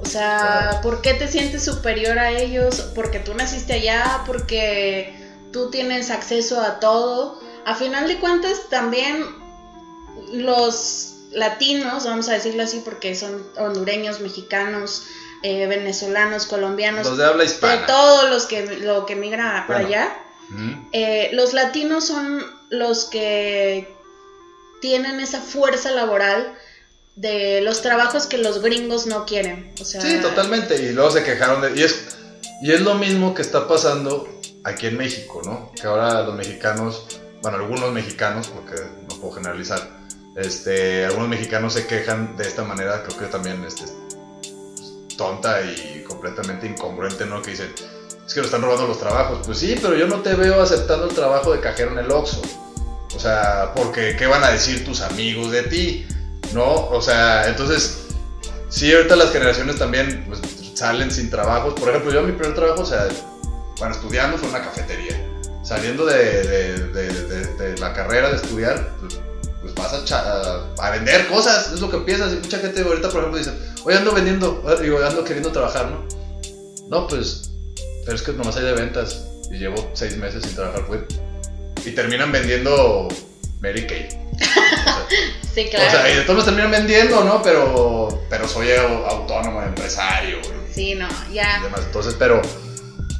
[0.00, 0.80] O sea.
[0.82, 2.80] ¿por qué te sientes superior a ellos?
[2.94, 5.14] Porque tú naciste allá, porque
[5.52, 7.40] tú tienes acceso a todo.
[7.66, 9.24] A final de cuentas, también
[10.32, 15.04] los latinos, vamos a decirlo así, porque son hondureños, mexicanos,
[15.42, 17.86] eh, venezolanos, colombianos, Los de habla de hispana.
[17.86, 19.88] todos los que lo que migra para Bueno.
[19.88, 20.16] allá.
[20.92, 23.94] Eh, los latinos son los que
[24.80, 26.54] tienen esa fuerza laboral
[27.16, 29.72] de los trabajos que los gringos no quieren.
[29.80, 30.76] O sea, Sí, totalmente.
[30.82, 31.78] Y luego se quejaron de.
[31.78, 32.16] Y es,
[32.62, 34.28] y es lo mismo que está pasando
[34.64, 35.72] aquí en México, ¿no?
[35.80, 37.06] Que ahora los mexicanos,
[37.42, 39.80] bueno, algunos mexicanos, porque no puedo generalizar,
[40.36, 43.84] este, algunos mexicanos se quejan de esta manera, creo que también este,
[45.16, 47.42] tonta y completamente incongruente, ¿no?
[47.42, 47.72] Que dicen,
[48.26, 49.40] es que nos están robando los trabajos.
[49.44, 52.40] Pues sí, pero yo no te veo aceptando el trabajo de cajero en el Oxxo.
[53.20, 56.06] O sea, porque ¿qué van a decir tus amigos de ti?
[56.54, 56.88] ¿No?
[56.88, 58.06] O sea, entonces,
[58.70, 60.40] sí, ahorita las generaciones también pues,
[60.72, 61.74] salen sin trabajos.
[61.74, 63.08] Por ejemplo, yo mi primer trabajo, o sea,
[63.78, 65.22] bueno, estudiando fue una cafetería.
[65.62, 69.20] Saliendo de, la carrera de estudiar, pues,
[69.60, 70.12] pues vas
[70.78, 72.32] a, vender cosas, es lo que empiezas.
[72.32, 73.52] Y mucha gente ahorita, por ejemplo, dice,
[73.84, 76.06] oye, ando vendiendo, eh, digo, ando queriendo trabajar, ¿no?
[76.88, 77.50] No, pues,
[78.06, 79.26] pero es que nomás hay de ventas.
[79.50, 81.02] Y llevo seis meses sin trabajar, pues.
[81.84, 83.08] Y terminan vendiendo
[83.60, 84.08] Mary Kay.
[85.54, 85.86] sí, claro.
[85.88, 87.42] O sea, y de todos los terminan vendiendo, ¿no?
[87.42, 91.60] Pero, pero soy au- autónomo, empresario, güey, sí, no, y ya.
[91.62, 91.80] demás.
[91.86, 92.40] Entonces, pero,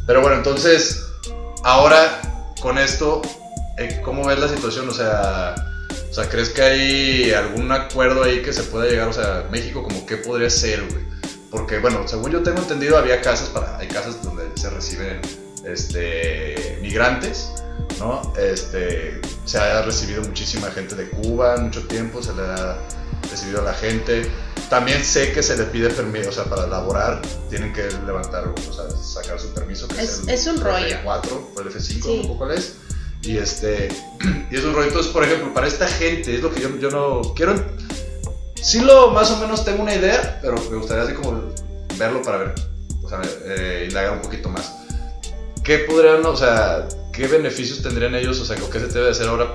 [0.07, 1.05] pero bueno, entonces,
[1.64, 2.20] ahora
[2.61, 3.23] con esto,
[3.79, 4.88] eh, ¿cómo ves la situación?
[4.88, 5.55] O sea,
[6.11, 9.09] o sea, ¿crees que hay algún acuerdo ahí que se pueda llegar?
[9.09, 11.05] O sea, México, como qué podría ser, güey?
[11.51, 15.20] Porque, bueno, según yo tengo entendido, había casas para, hay casas donde se reciben,
[15.66, 17.51] este, migrantes,
[18.01, 18.33] ¿no?
[18.37, 22.77] Este, se ha recibido muchísima gente de Cuba en mucho tiempo, se le ha
[23.31, 24.29] recibido a la gente.
[24.69, 28.73] También sé que se le pide permiso, o sea, para laborar tienen que levantar, o
[28.73, 29.87] sea, sacar su permiso.
[29.89, 30.87] Que Es- el es un rollo.
[31.05, 32.23] F4 o el F5, Sí.
[32.25, 32.75] no sé cuál es.
[33.23, 33.89] Y este,
[34.51, 34.89] y es un rollo.
[34.89, 37.55] Entonces, por ejemplo, para esta gente, es lo que yo, yo no quiero.
[38.63, 41.43] Sí, lo más o menos tengo una idea, pero me gustaría así como
[41.99, 42.55] verlo para ver,
[43.03, 44.73] o sea, eh, indagar un poquito más.
[45.65, 46.87] ¿Qué podrían, o sea,
[47.20, 49.54] qué beneficios tendrían ellos, o sea, qué se debe hacer ahora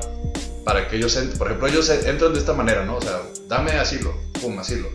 [0.63, 1.35] para que ellos entren?
[1.39, 2.97] Por ejemplo, ellos entran de esta manera, ¿no?
[2.97, 4.87] O sea, dame asilo, pum, asilo.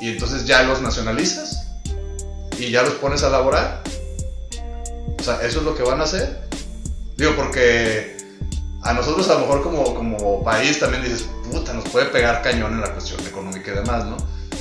[0.00, 1.72] Y entonces ya los nacionalizas
[2.56, 3.82] y ya los pones a laborar.
[5.18, 6.48] O sea, eso es lo que van a hacer.
[7.16, 8.16] Digo, porque
[8.84, 12.74] a nosotros a lo mejor como, como país también dices, puta, nos puede pegar cañón
[12.74, 14.16] en la cuestión económica y demás, ¿no?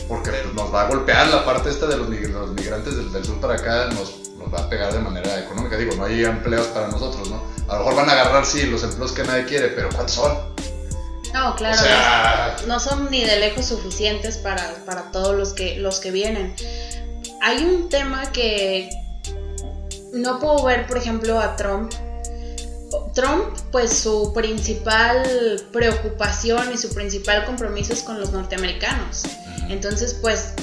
[0.07, 3.39] Porque pues, nos va a golpear la parte esta de los migrantes del, del sur
[3.39, 5.77] para acá, nos, nos va a pegar de manera económica.
[5.77, 7.41] Digo, no hay empleos para nosotros, ¿no?
[7.67, 10.37] A lo mejor van a agarrar, sí, los empleos que nadie quiere, pero ¿cuántos son?
[11.33, 11.77] No, claro.
[11.77, 16.11] O sea, no son ni de lejos suficientes para, para todos los que, los que
[16.11, 16.53] vienen.
[17.41, 18.89] Hay un tema que
[20.13, 21.91] no puedo ver, por ejemplo, a Trump.
[23.13, 29.23] Trump, pues su principal preocupación y su principal compromiso es con los norteamericanos.
[29.69, 30.53] Entonces, pues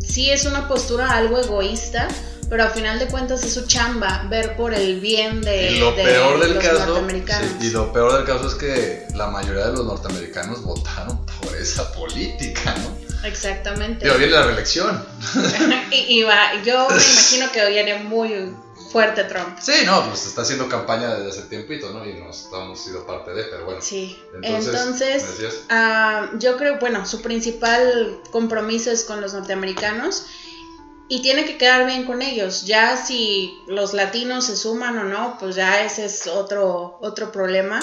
[0.00, 2.08] sí es una postura algo egoísta,
[2.48, 5.92] pero a final de cuentas es su chamba ver por el bien de, y lo
[5.92, 7.50] de peor del los caso, norteamericanos.
[7.60, 11.56] sí, y lo peor del caso es que la mayoría de los norteamericanos votaron por
[11.56, 13.26] esa política, ¿no?
[13.26, 14.04] Exactamente.
[14.04, 15.04] Digo, viene la reelección.
[15.90, 18.54] y, y va, yo me imagino que viene muy
[18.92, 19.58] fuerte Trump.
[19.60, 22.08] Sí, no, pues está haciendo campaña desde hace tiempito, ¿no?
[22.08, 23.80] Y nos hemos sido parte de, pero bueno.
[23.82, 24.18] Sí.
[24.42, 30.26] Entonces, Entonces, ah, yo creo, bueno, su principal compromiso es con los norteamericanos
[31.08, 32.64] y tiene que quedar bien con ellos.
[32.66, 37.80] Ya si los latinos se suman o no, pues ya ese es otro, otro problema.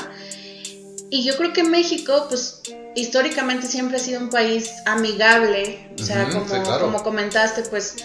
[1.09, 2.61] Y yo creo que México, pues
[2.95, 6.85] históricamente siempre ha sido un país amigable, o sea, como, sí, claro.
[6.85, 7.97] como comentaste, pues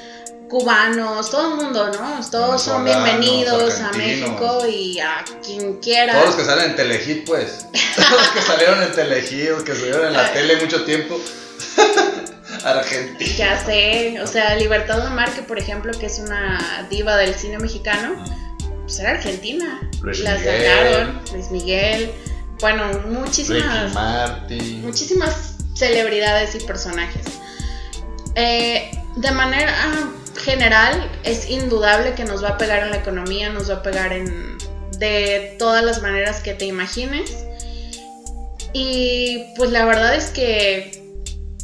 [0.48, 2.20] cubanos, todo el mundo, ¿no?
[2.30, 3.92] Todos son bienvenidos a.
[3.92, 6.14] México y a quien quiera.
[6.14, 7.66] Todos los que salen en Telehit, pues.
[7.96, 11.18] Todos los que salieron en Telehit, los que estuvieron en la tele mucho tiempo.
[12.64, 13.30] Argentina.
[13.36, 18.22] Ya sé, o sea, Libertad Lamarque, por ejemplo, que es una diva del cine mexicano,
[18.82, 19.80] pues era argentina.
[20.02, 20.62] Luis La Miguel.
[20.62, 22.12] sacaron, Luis Miguel,
[22.60, 24.82] bueno, muchísimas, Martin.
[24.82, 27.24] muchísimas celebridades y personajes.
[28.34, 29.74] Eh, de manera
[30.36, 34.12] general, es indudable que nos va a pegar en la economía, nos va a pegar
[34.12, 34.58] en
[34.98, 37.44] de todas las maneras que te imagines.
[38.72, 41.07] Y pues la verdad es que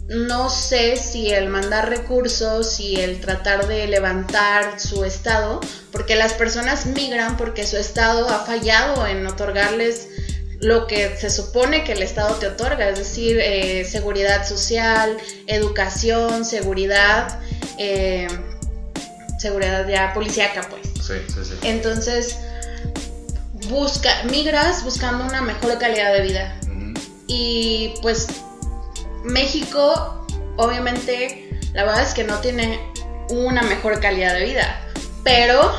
[0.08, 5.60] no sé si el mandar recursos y el tratar de levantar su estado,
[5.92, 10.08] porque las personas migran porque su estado ha fallado en otorgarles
[10.60, 16.44] lo que se supone que el estado te otorga, es decir, eh, seguridad social, educación,
[16.44, 17.40] seguridad,
[17.78, 18.28] eh,
[19.38, 20.86] seguridad ya policíaca, pues.
[21.06, 21.54] Sí, sí, sí.
[21.62, 22.38] Entonces,
[23.68, 26.60] busca, migras buscando una mejor calidad de vida.
[27.26, 28.26] Y pues
[29.24, 32.80] México, obviamente, la verdad es que no tiene
[33.30, 34.80] una mejor calidad de vida.
[35.24, 35.72] Pero,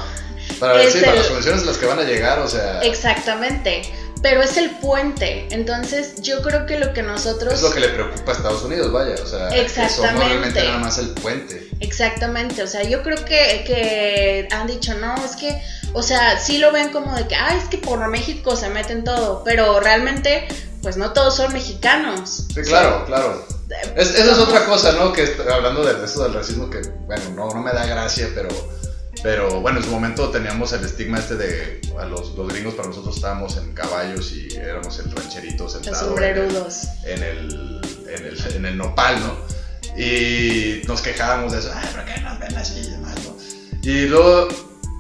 [0.60, 2.80] Para ver, sí, para el- las condiciones en las que van a llegar, o sea.
[2.82, 3.84] exactamente.
[4.22, 5.48] Pero es el puente.
[5.52, 7.54] Entonces, yo creo que lo que nosotros.
[7.54, 9.14] Es lo que le preocupa a Estados Unidos, vaya.
[9.22, 10.26] O sea, Exactamente.
[10.28, 11.70] realmente nada más el puente.
[11.80, 15.62] Exactamente, o sea, yo creo que, que han dicho, no, es que,
[15.94, 19.04] o sea, sí lo ven como de que, ah, es que por México se meten
[19.04, 20.48] todo, pero realmente,
[20.86, 22.46] pues no todos son mexicanos.
[22.54, 23.48] Sí, O sea, claro, claro.
[23.96, 25.12] Es, esa es otra cosa, ¿no?
[25.12, 28.50] Que hablando de eso del racismo, que, bueno, no, no me da gracia, pero,
[29.24, 32.90] pero bueno, en su momento teníamos el estigma este de a los, los gringos, para
[32.90, 36.84] nosotros estábamos en caballos y éramos el rancherito Los sentado en el, sombrerudos.
[37.04, 40.00] en, el, en, el, en el nopal, ¿no?
[40.00, 43.36] Y nos quejábamos de eso, ay, ¿por qué nos ven así y demás, no?
[43.82, 44.50] Y luego,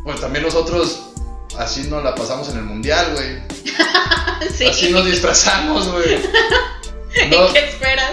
[0.03, 1.11] pues también nosotros
[1.59, 3.54] así nos la pasamos en el mundial, güey.
[4.57, 4.65] sí.
[4.67, 6.19] Así nos disfrazamos, güey.
[7.29, 8.11] No, ¿Qué esperas?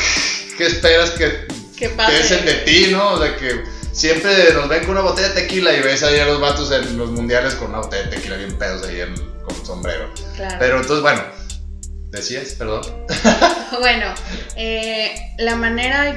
[0.56, 2.10] ¿Qué esperas que ¿Qué pasa?
[2.10, 3.12] piensen de ti, no?
[3.12, 6.24] O sea, que siempre nos ven con una botella de tequila y ves ahí a
[6.24, 9.66] los vatos en los mundiales con una botella de tequila bien pedos ahí en- con
[9.66, 10.10] sombrero.
[10.34, 10.56] Claro.
[10.58, 11.22] Pero entonces, bueno,
[12.10, 12.80] decías, perdón.
[13.80, 14.14] Bueno,
[14.56, 16.14] eh, la manera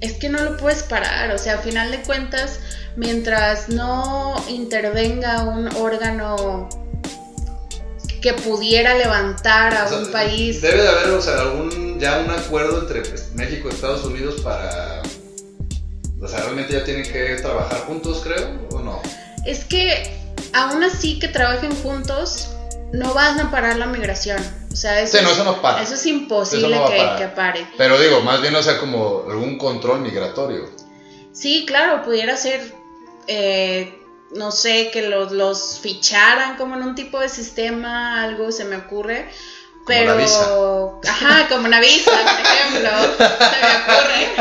[0.00, 2.60] es que no lo puedes parar, o sea, a final de cuentas,
[2.96, 6.68] mientras no intervenga un órgano
[8.26, 12.18] que pudiera levantar a O sea, un país, Debe de haber, o sea, algún, ya
[12.18, 15.00] un acuerdo entre pues, México y Estados Unidos para...
[16.20, 19.00] O sea, realmente ya tienen que trabajar juntos, creo, o no.
[19.44, 20.18] es que
[20.52, 22.48] aún así que trabajen juntos,
[22.92, 24.42] no van a parar la migración.
[24.72, 25.82] O sea, eso, Sí, no, eso no para.
[25.82, 27.66] eso es imposible Eso no que, que pare.
[27.78, 30.68] Pero digo, más bien, o sea, como algún control migratorio.
[31.32, 32.60] Sí, claro, pudiera ser,
[33.28, 33.95] eh,
[34.32, 38.76] no sé, que los, los ficharan como en un tipo de sistema, algo se me
[38.76, 39.30] ocurre.
[39.84, 40.48] Como Pero, la visa.
[41.08, 44.34] ajá, como una visa, por ejemplo, se me ocurre.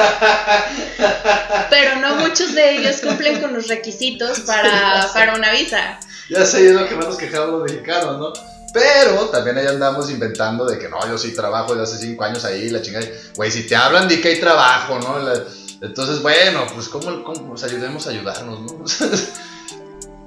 [1.69, 5.99] Pero no muchos de ellos cumplen con los requisitos para, para una visa.
[6.29, 8.33] Ya sé, es lo que más nos quejamos los mexicanos, ¿no?
[8.73, 12.43] Pero también ahí andamos inventando de que no, yo sí trabajo desde hace cinco años
[12.43, 13.05] ahí, la chingada.
[13.35, 15.19] Güey, si te hablan, di que hay trabajo, ¿no?
[15.19, 15.43] La-
[15.81, 18.83] entonces, bueno, pues, ¿cómo, cómo pues, ayudemos a ayudarnos, ¿no?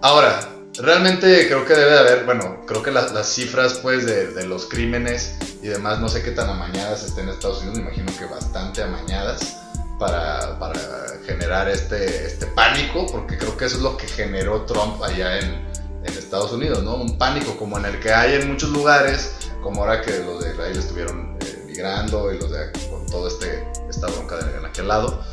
[0.00, 0.40] Ahora,
[0.80, 4.46] Realmente creo que debe de haber, bueno, creo que las, las cifras pues de, de
[4.46, 8.12] los crímenes y demás, no sé qué tan amañadas estén en Estados Unidos, me imagino
[8.16, 9.56] que bastante amañadas
[9.98, 10.78] para, para
[11.26, 15.66] generar este, este pánico, porque creo que eso es lo que generó Trump allá en,
[16.04, 16.94] en Estados Unidos, ¿no?
[16.94, 19.32] Un pánico como en el que hay en muchos lugares,
[19.64, 23.66] como ahora que los de Israel estuvieron eh, migrando y los de con todo este
[23.90, 25.24] esta bronca de, en aquel lado.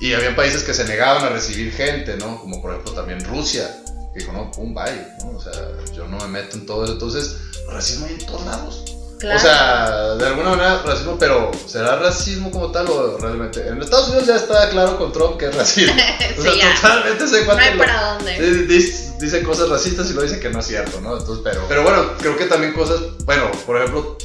[0.00, 2.40] Y había países que se negaban a recibir gente, ¿no?
[2.40, 3.70] Como por ejemplo también Rusia,
[4.20, 5.36] dijo, no, pum, bye, ¿no?
[5.36, 5.52] O sea,
[5.94, 6.92] yo no me meto en todo eso.
[6.94, 7.36] Entonces,
[7.68, 8.84] racismo hay en todos lados.
[9.18, 9.36] Claro.
[9.36, 13.68] O sea, de alguna manera racismo, pero ¿será racismo como tal o realmente?
[13.68, 15.92] En Estados Unidos ya está claro con Trump que es racismo.
[16.38, 18.36] O sea, Sí, totalmente sé no cuánto hay lo- para dónde.
[18.38, 21.18] Sí, dice, dice cosas racistas y lo dice que no es cierto, ¿no?
[21.18, 24.16] Entonces, pero, pero bueno, creo que también cosas, bueno, por ejemplo,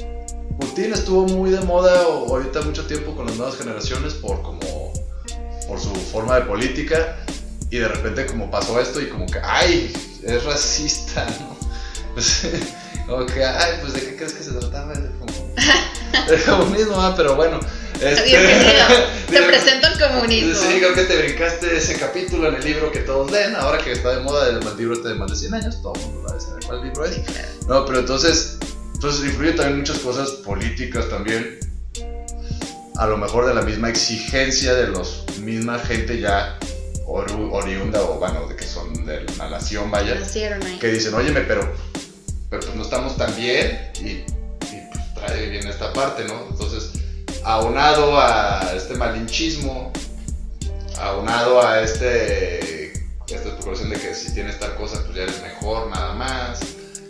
[0.62, 4.94] Putin estuvo muy de moda ahorita mucho tiempo con las nuevas generaciones por como,
[5.68, 7.18] por su forma de política
[7.76, 9.92] y de repente como pasó esto y como que, ay,
[10.24, 11.58] es racista, ¿no?
[12.14, 12.48] Pues,
[13.06, 15.54] como que, ay, pues de qué crees que se trataba de, como-
[16.30, 17.60] de comunismo, ah, pero bueno.
[18.00, 18.86] este- Bienvenido.
[19.30, 20.54] Te presento el comunismo.
[20.56, 23.92] Sí, creo que te brincaste ese capítulo en el libro que todos leen, ahora que
[23.92, 26.38] está de moda el libro este de más de 100 años, todo el mundo va
[26.38, 27.18] a saber cuál libro es.
[27.68, 28.58] No, pero entonces,
[28.94, 31.60] entonces influye también muchas cosas políticas también,
[32.96, 36.58] a lo mejor de la misma exigencia de los misma gente ya
[37.06, 40.78] oru- oriunda o bueno, de que son de la nación, vaya, Nacieron ahí.
[40.80, 41.62] que dicen, óyeme, pero,
[42.50, 44.26] pero pues no estamos tan bien y, y,
[44.91, 46.48] pues trae bien esta parte, ¿no?
[46.50, 46.91] Entonces,
[47.44, 49.91] aunado a este malinchismo,
[51.00, 52.94] aunado a este,
[53.28, 56.60] esta especulación de que si tienes tal cosa, pues ya eres mejor, nada más,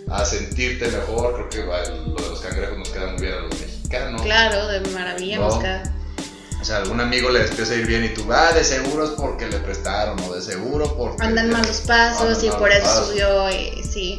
[0.10, 3.39] a sentirte mejor, creo que va- lo de los cangrejos nos queda muy bien a
[3.39, 4.21] los mexicanos.
[4.21, 5.47] Claro, de maravilla No.
[5.47, 5.94] nos queda.
[6.65, 9.12] O sea, algún amigo le empieza a ir bien y tú, ah, de seguro es
[9.12, 11.23] porque le prestaron, o de seguro porque...
[11.23, 13.10] Andan malos pasos Andan y por eso pasos.
[13.10, 14.15] subió y sí.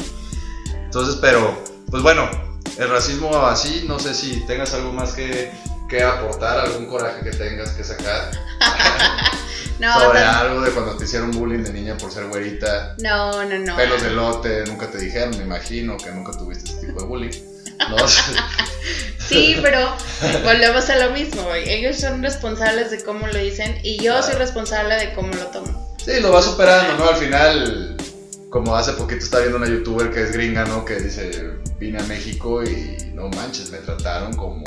[0.85, 2.31] Entonces, pero, pues bueno,
[2.79, 5.51] el racismo así, no sé si tengas algo más que,
[5.89, 8.31] que aportar, algún coraje que tengas que sacar
[9.81, 13.45] No, sobre no, algo de cuando te hicieron bullying de niña por ser güerita, no,
[13.45, 13.75] no, no.
[13.75, 17.56] pelos de lote, nunca te dijeron, me imagino que nunca tuviste ese tipo de bullying.
[17.89, 17.97] ¿No?
[19.29, 19.93] Sí, pero
[20.45, 21.43] volvemos a lo mismo.
[21.43, 21.69] güey.
[21.69, 25.97] Ellos son responsables de cómo lo dicen y yo soy responsable de cómo lo tomo.
[26.05, 27.11] Sí, lo va superando, ¿no?
[27.11, 27.97] Al final,
[28.51, 30.85] como hace poquito estaba viendo una youtuber que es gringa, ¿no?
[30.85, 34.63] Que dice, vine a México y no manches, me trataron como,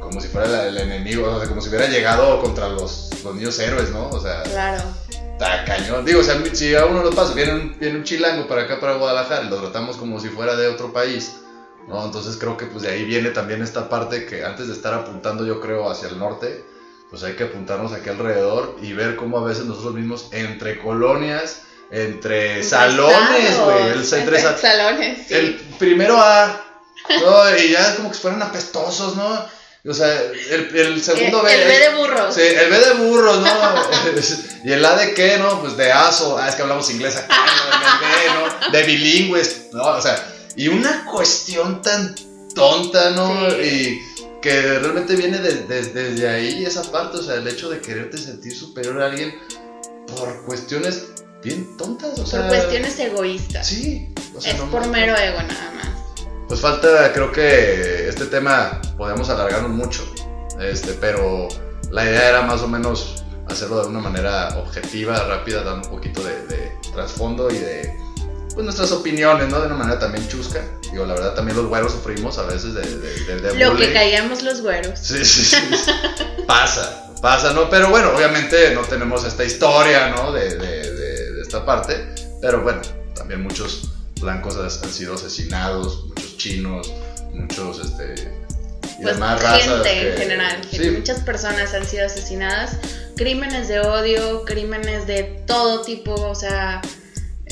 [0.00, 3.34] como si fuera la- el enemigo, o sea, como si hubiera llegado contra los, los
[3.34, 4.10] niños héroes, ¿no?
[4.10, 4.82] O sea, Claro.
[5.08, 6.04] está cañón.
[6.04, 8.78] Digo, o sea, si a uno lo pasa, viene un, viene un chilango para acá,
[8.80, 11.32] para Guadalajara, y lo tratamos como si fuera de otro país,
[11.88, 12.04] ¿no?
[12.04, 15.44] Entonces creo que pues de ahí viene también esta parte que antes de estar apuntando,
[15.46, 16.64] yo creo, hacia el norte,
[17.10, 21.62] pues hay que apuntarnos aquí alrededor y ver cómo a veces nosotros mismos, entre colonias,
[21.90, 25.34] entre salones, güey, el, entre salones, sí.
[25.34, 26.64] el primero A,
[27.20, 27.56] ¿no?
[27.58, 29.62] Y ya como que fueran apestosos, ¿no?
[29.84, 31.62] O sea, el, el segundo el, B.
[31.62, 32.34] el B es- de burros.
[32.34, 33.50] Sí, el B de burros, ¿no?
[34.64, 35.60] y el A de qué, ¿no?
[35.60, 36.38] Pues de aso.
[36.38, 37.76] Ah, es que hablamos inglés acá, ¿no?
[37.76, 38.70] El B, ¿no?
[38.70, 39.82] De bilingües, ¿no?
[39.82, 42.14] O sea, y una cuestión tan
[42.54, 43.50] tonta, ¿no?
[43.50, 44.02] Sí.
[44.16, 47.80] Y que realmente viene de- de- desde ahí esa parte, o sea, el hecho de
[47.80, 49.34] quererte sentir superior a alguien
[50.08, 51.04] por cuestiones
[51.42, 52.40] bien tontas, o sea.
[52.40, 53.66] por cuestiones egoístas.
[53.66, 55.88] Sí, o sea, es no por me- mero ego nada más.
[56.48, 60.02] pues falta, creo que este tema podemos alargarnos mucho,
[60.60, 61.48] este, pero
[61.90, 66.22] la idea era más o menos hacerlo de una manera objetiva, rápida, dando un poquito
[66.22, 67.96] de, de trasfondo y de
[68.54, 69.60] pues, nuestras opiniones, ¿no?
[69.60, 70.62] De una manera también chusca.
[70.90, 73.92] Digo, la verdad también los güeros sufrimos a veces de, de, de- de Lo que
[73.92, 74.98] callamos los güeros.
[74.98, 75.56] Sí, sí, sí.
[76.46, 77.70] pasa, pasa, ¿no?
[77.70, 80.32] Pero bueno, obviamente no tenemos esta historia, ¿no?
[80.32, 82.14] De, de- de- de esta parte.
[82.40, 82.80] Pero bueno,
[83.14, 83.88] también muchos
[84.20, 86.92] blancos han sido asesinados, muchos chinos,
[87.32, 88.30] muchos, este...
[88.98, 90.60] Y Pues demás gente razas en que- general.
[90.70, 92.76] que Sí, Muchas personas han sido asesinadas.
[93.16, 96.80] Crímenes de odio, crímenes de todo tipo, o sea,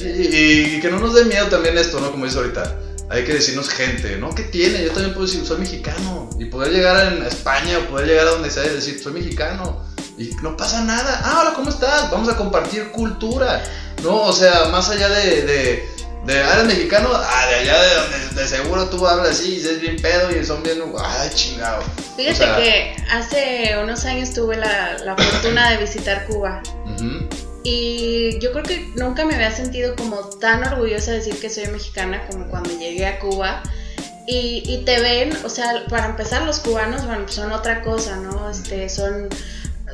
[0.00, 2.10] y, y- y que no nos dé miedo también esto, ¿no?
[2.10, 2.76] Como dices ahorita.
[3.12, 4.32] Hay que decirnos gente, ¿no?
[4.32, 4.84] ¿Qué tiene?
[4.84, 6.30] Yo también puedo decir, soy mexicano.
[6.38, 9.84] Y poder llegar a España o poder llegar a donde sea y decir, soy mexicano.
[10.16, 11.20] Y no pasa nada.
[11.24, 12.08] Ah, hola, ¿cómo estás?
[12.10, 13.64] Vamos a compartir cultura.
[14.04, 14.22] ¿No?
[14.22, 15.42] O sea, más allá de.
[15.42, 19.54] de de, ah, eres mexicano, ah, de allá de donde de seguro tú hablas así,
[19.54, 21.82] y es bien pedo y son bien, ay, chingado.
[22.14, 26.60] fíjate O sea- que hace unos años tuve la, la fortuna de visitar Cuba.
[26.84, 27.26] Ujú.
[27.62, 31.66] Y yo creo que nunca me había sentido como tan orgullosa de decir que soy
[31.68, 33.62] mexicana como cuando llegué a Cuba.
[34.26, 38.16] Y, y te ven, o sea, para empezar los cubanos, bueno, pues son otra cosa,
[38.16, 38.48] ¿no?
[38.50, 39.28] Este, son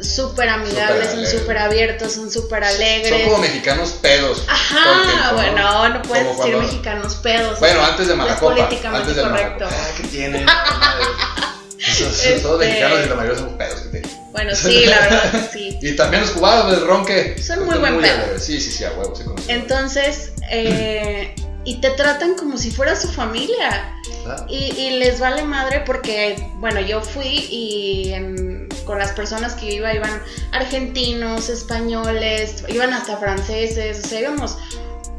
[0.02, 3.08] súper amigables, son súper abiertos, son súper alegres.
[3.22, 4.44] Son como mexicanos pedos.
[4.46, 7.58] Ajá, bueno, no puedes decir cuando- mexicanos pedos.
[7.60, 8.54] Bueno, antes de es Malacopa.
[8.54, 9.64] políticamente Antes de correcto.
[9.64, 9.82] Malacopa.
[9.82, 10.46] Ah, ¿qué tiene?
[11.78, 13.80] Esos- Todos Este- mexicanos y la mayoría somos pedos.
[13.80, 14.05] ¿qué tiene?
[14.36, 15.78] Bueno, sí, la verdad que sí.
[15.80, 17.36] Y también los cubanos, el ronque.
[17.42, 18.38] Son muy buen pedo.
[18.38, 19.50] Sí, sí, sí, a huevo, sí conozco.
[19.50, 21.34] Entonces, eh,
[21.64, 23.92] y te tratan como si fuera su familia.
[24.28, 29.54] Ah, Y, y les vale madre porque, bueno, yo fui y en- con las personas
[29.54, 30.20] que iba iban
[30.52, 34.58] argentinos, españoles, iban hasta franceses, o sea, íbamos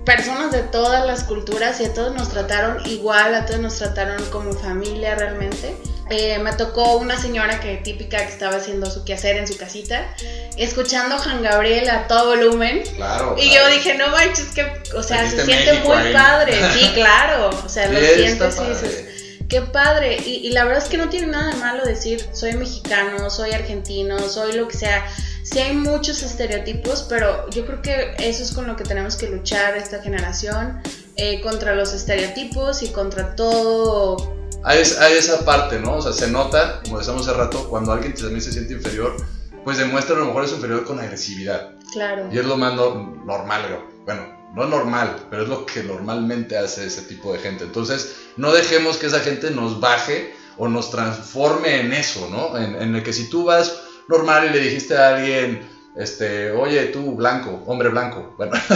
[0.05, 4.23] personas de todas las culturas y a todos nos trataron igual, a todos nos trataron
[4.29, 5.75] como familia realmente.
[6.09, 10.07] Eh, me tocó una señora que típica que estaba haciendo su quehacer en su casita,
[10.55, 12.83] escuchando Juan Gabriel a todo volumen.
[12.95, 13.35] Claro.
[13.37, 13.69] Y claro.
[13.69, 16.13] yo dije, no manches, que, o sea, se siente México muy ahí.
[16.13, 16.53] padre.
[16.73, 17.49] Sí, claro.
[17.65, 19.05] O sea, lo sientes y dices,
[19.49, 20.17] qué padre.
[20.25, 23.51] Y, y la verdad es que no tiene nada de malo decir, soy mexicano, soy
[23.51, 25.05] argentino, soy lo que sea.
[25.43, 29.29] Sí hay muchos estereotipos, pero yo creo que eso es con lo que tenemos que
[29.29, 30.81] luchar esta generación,
[31.15, 34.36] eh, contra los estereotipos y contra todo.
[34.67, 35.93] Hay, es- hay esa parte, ¿no?
[35.95, 39.15] O sea, se nota, como decíamos hace rato, cuando alguien también se siente inferior,
[39.63, 41.71] pues demuestra a lo mejor es inferior con agresividad.
[41.93, 42.27] Claro.
[42.31, 43.61] Y es lo más no- normal,
[44.05, 47.63] bueno, no normal, pero es lo que normalmente hace ese tipo de gente.
[47.63, 52.57] Entonces, no dejemos que esa gente nos baje o nos transforme en eso, ¿no?
[52.57, 53.73] En, en el que si tú vas
[54.09, 58.53] normal y le dijiste a alguien, este, oye, tú, blanco, hombre blanco, bueno,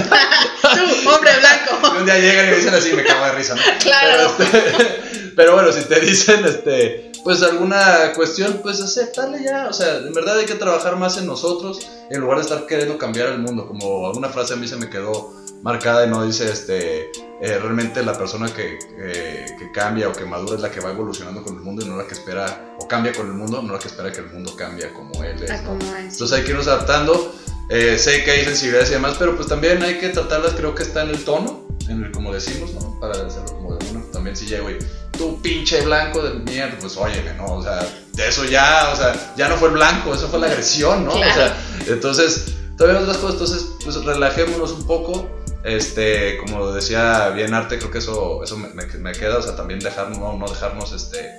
[0.62, 1.94] Tú, hombre blanco.
[1.96, 3.62] y un día llegan y me dicen así, me cago de risa, ¿no?
[3.82, 4.34] Claro.
[4.38, 9.68] Pero, este, pero bueno, si te dicen, este, pues alguna cuestión, pues aceptarle ya.
[9.70, 12.98] O sea, en verdad hay que trabajar más en nosotros en lugar de estar queriendo
[12.98, 13.68] cambiar el mundo.
[13.68, 17.12] Como alguna frase a mí se me quedó marcada y no dice, este,
[17.42, 20.92] eh, realmente la persona que, que, que cambia o que madura es la que va
[20.92, 23.74] evolucionando con el mundo y no la que espera, o cambia con el mundo, no
[23.74, 25.52] la que espera que el mundo cambie como él es.
[25.52, 27.36] Entonces hay que irnos adaptando.
[27.70, 30.84] Eh, sé que hay sensibilidades y demás, pero pues también hay que tratarlas, creo que
[30.84, 33.00] está en el tono, en el como decimos, ¿no?
[33.00, 34.04] Para hacerlo como de uno.
[34.12, 34.78] También si llego y
[35.22, 37.46] tú pinche blanco de mierda, pues óyeme, ¿no?
[37.58, 37.80] O sea,
[38.14, 41.12] de eso ya, o sea, ya no fue el blanco, eso fue la agresión, ¿no?
[41.12, 41.30] Claro.
[41.32, 41.58] O sea,
[41.88, 45.30] entonces, todavía otras cosas, entonces, pues relajémonos un poco.
[45.64, 49.56] Este, como decía bien Arte, creo que eso, eso me, me- me queda, o sea,
[49.56, 51.30] también dejarnos, no, no dejarnos, este,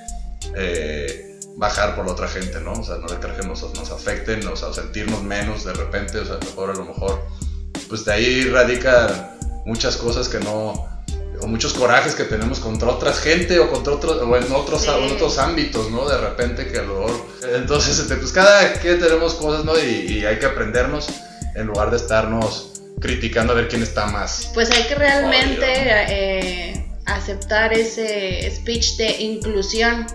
[0.57, 2.72] eh, bajar por la otra gente, ¿no?
[2.72, 6.24] O sea, no dejar que nos, nos afecten, o sea, sentirnos menos de repente, o
[6.24, 7.20] sea, mejor a lo mejor,
[7.89, 10.87] pues de ahí radican muchas cosas que no,
[11.43, 14.88] o muchos corajes que tenemos contra otra gente o contra otros, o en otros, Sí.
[14.90, 16.09] en otros ámbitos, ¿no?
[16.09, 19.78] De repente que a lo mejor, entonces, este, pues cada que tenemos cosas, ¿no?
[19.78, 21.07] Y, y hay que aprendernos
[21.55, 22.68] en lugar de estarnos
[23.01, 24.51] criticando a ver quién está más.
[24.55, 30.07] Pues hay que realmente eh, aceptar ese speech de inclusión.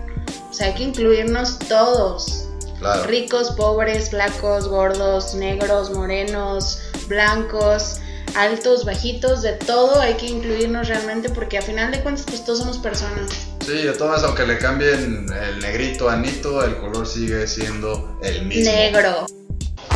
[0.50, 2.44] O sea, hay que incluirnos todos.
[2.78, 3.04] Claro.
[3.04, 7.96] Ricos, pobres, flacos, gordos, negros, morenos, blancos,
[8.34, 12.60] altos, bajitos, de todo hay que incluirnos realmente porque a final de cuentas pues todos
[12.60, 13.30] somos personas.
[13.64, 18.46] Sí, de todas, aunque le cambien el negrito a Anito, el color sigue siendo el
[18.46, 18.72] mismo.
[18.72, 19.26] Negro.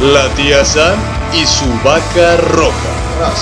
[0.00, 0.98] La tía Sam
[1.32, 3.32] y su vaca roja.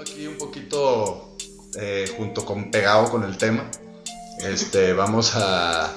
[0.00, 1.36] Aquí un poquito
[1.78, 3.70] eh, junto con pegado con el tema.
[4.40, 5.90] Este, vamos a,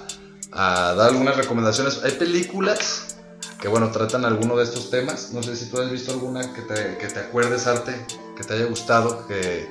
[0.51, 2.01] a dar algunas recomendaciones.
[2.03, 3.14] Hay películas
[3.61, 5.31] que bueno tratan alguno de estos temas.
[5.31, 7.95] No sé si tú has visto alguna que te, que te acuerdes, Arte,
[8.35, 9.69] que te haya gustado, que,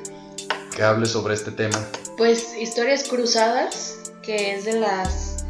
[0.75, 1.79] que hable sobre este tema.
[2.17, 5.45] Pues historias cruzadas, que es de las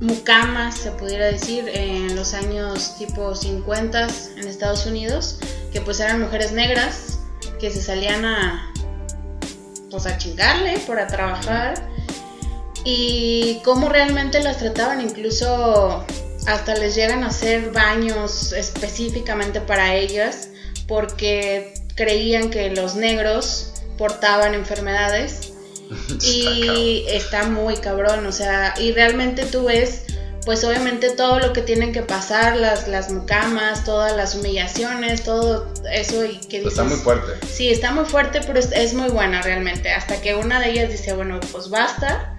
[0.00, 5.38] mucamas, se pudiera decir, en los años tipo 50 en Estados Unidos,
[5.72, 7.18] que pues eran mujeres negras
[7.60, 8.72] que se salían a
[9.90, 11.74] pues a chingarle por a trabajar
[12.84, 16.04] y cómo realmente las trataban, incluso
[16.48, 20.48] hasta les llegan a hacer baños específicamente para ellas
[20.86, 25.52] porque creían que los negros portaban enfermedades
[26.22, 30.04] y está muy cabrón, o sea, y realmente tú ves,
[30.46, 35.70] pues obviamente todo lo que tienen que pasar, las, las mucamas, todas las humillaciones, todo
[35.92, 37.46] eso y que dices, Está muy fuerte.
[37.46, 40.90] Sí, está muy fuerte, pero es, es muy buena realmente, hasta que una de ellas
[40.90, 42.37] dice, bueno, pues basta,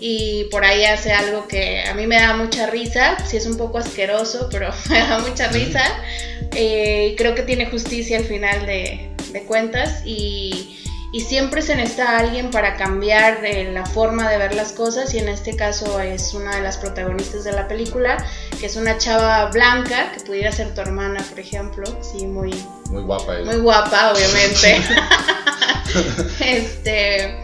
[0.00, 3.56] y por ahí hace algo que a mí me da mucha risa, sí es un
[3.56, 5.82] poco asqueroso, pero me da mucha risa,
[6.54, 10.74] eh, creo que tiene justicia al final de, de cuentas, y
[11.10, 15.18] y siempre se necesita alguien para cambiar eh, la forma de ver las cosas y
[15.18, 18.22] en este caso es una de las protagonistas de la película
[18.60, 22.52] que es una chava blanca que pudiera ser tu hermana por ejemplo sí muy
[22.90, 23.52] Muy guapa ella.
[23.52, 24.82] muy guapa obviamente.
[26.40, 27.38] Este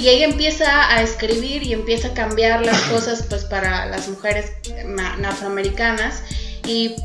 [0.00, 4.52] Y ella empieza a escribir y empieza a cambiar las cosas pues para las mujeres
[5.24, 6.22] afroamericanas
[6.64, 6.96] y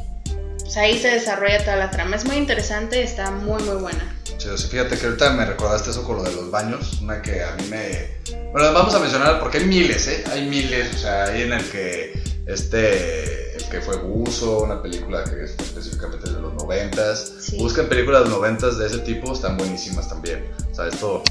[0.59, 2.15] pues, ahí se desarrolla toda la trama.
[2.15, 4.15] Es muy interesante, está muy muy buena.
[4.37, 7.55] Sí, fíjate que ahorita me recordaste eso con lo de los baños, una que a
[7.55, 8.09] mí me...
[8.51, 10.23] Bueno, vamos a mencionar porque hay miles, ¿eh?
[10.31, 12.13] Hay miles, o sea, hay en el que
[12.45, 17.33] este, el que fue Buzo, una película que es específicamente de los noventas.
[17.39, 17.57] Sí.
[17.57, 20.45] Busquen películas noventas de ese tipo, están buenísimas también.
[20.71, 21.23] O sea, esto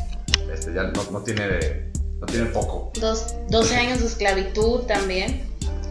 [0.54, 1.90] este, ya no, no tiene,
[2.20, 2.92] no tiene poco.
[3.00, 5.42] Dos, 12 años de esclavitud también.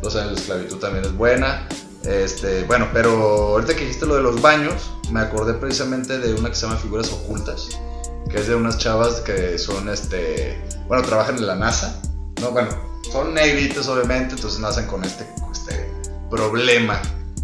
[0.01, 1.67] Dos años de esclavitud también es buena.
[2.05, 6.49] Este, bueno, pero ahorita que dijiste lo de los baños, me acordé precisamente de una
[6.49, 7.69] que se llama Figuras Ocultas,
[8.29, 12.01] que es de unas chavas que son, este, bueno, trabajan en la NASA,
[12.41, 12.51] ¿no?
[12.51, 12.69] Bueno,
[13.11, 15.89] son negritas obviamente, entonces nacen con este, este
[16.29, 17.01] problema,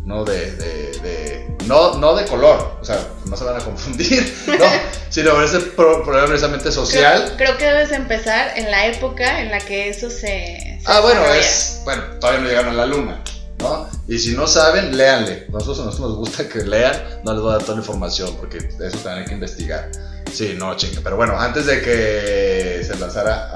[0.10, 0.26] ¿no?
[0.26, 2.98] De, de, de- no, no de color, o sea,
[3.28, 4.66] no se van a confundir, ¿no?
[5.10, 7.34] Sino ese pro- problema precisamente social.
[7.38, 10.18] Creo, creo que debes empezar en la época en la que eso se...
[10.18, 11.40] se Ah, bueno, desarrolla.
[11.42, 11.82] es.
[11.86, 13.24] Bueno, todavía no llegaron a la luna,
[13.60, 13.88] ¿no?
[14.08, 15.46] Y si no saben, léanle.
[15.52, 16.94] Nosotros, a nosotros nos gusta que lean,
[17.24, 19.92] no les voy a dar toda la información porque eso también hay que investigar.
[20.32, 21.02] Sí, no, chinga.
[21.04, 23.50] Pero bueno, antes de que se lanzara,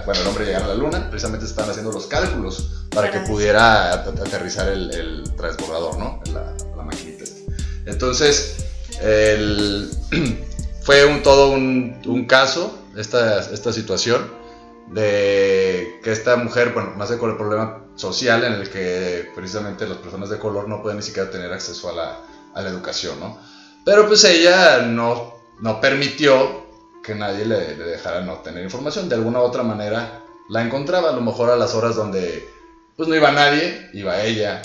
[0.00, 3.20] a, bueno, el hombre llegara a la luna, precisamente estaban haciendo los cálculos para que
[3.20, 6.22] pudiera at- aterrizar el, el transbordador, ¿no?
[6.32, 7.52] La, la maquinita esta.
[7.86, 8.56] Entonces,
[9.00, 9.90] el-
[10.82, 14.30] fue un, todo un, un caso esta, esta situación
[14.88, 19.98] de que esta mujer, bueno, nace con el problema social en el que precisamente las
[19.98, 22.18] personas de color no pueden ni siquiera tener acceso a la,
[22.54, 23.38] a la educación, ¿no?
[23.84, 26.66] Pero pues ella no, no permitió
[27.02, 31.10] que nadie le, le dejara no tener información, de alguna u otra manera la encontraba,
[31.10, 32.48] a lo mejor a las horas donde
[32.96, 34.60] pues no iba nadie, iba ella,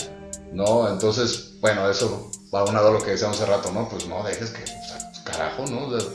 [0.52, 0.88] ¿no?
[0.88, 3.88] Entonces, bueno, eso va aunado a lo que decíamos hace rato, ¿no?
[3.88, 5.86] Pues no dejes que, o sea, carajo, ¿no?
[5.86, 6.08] O sea,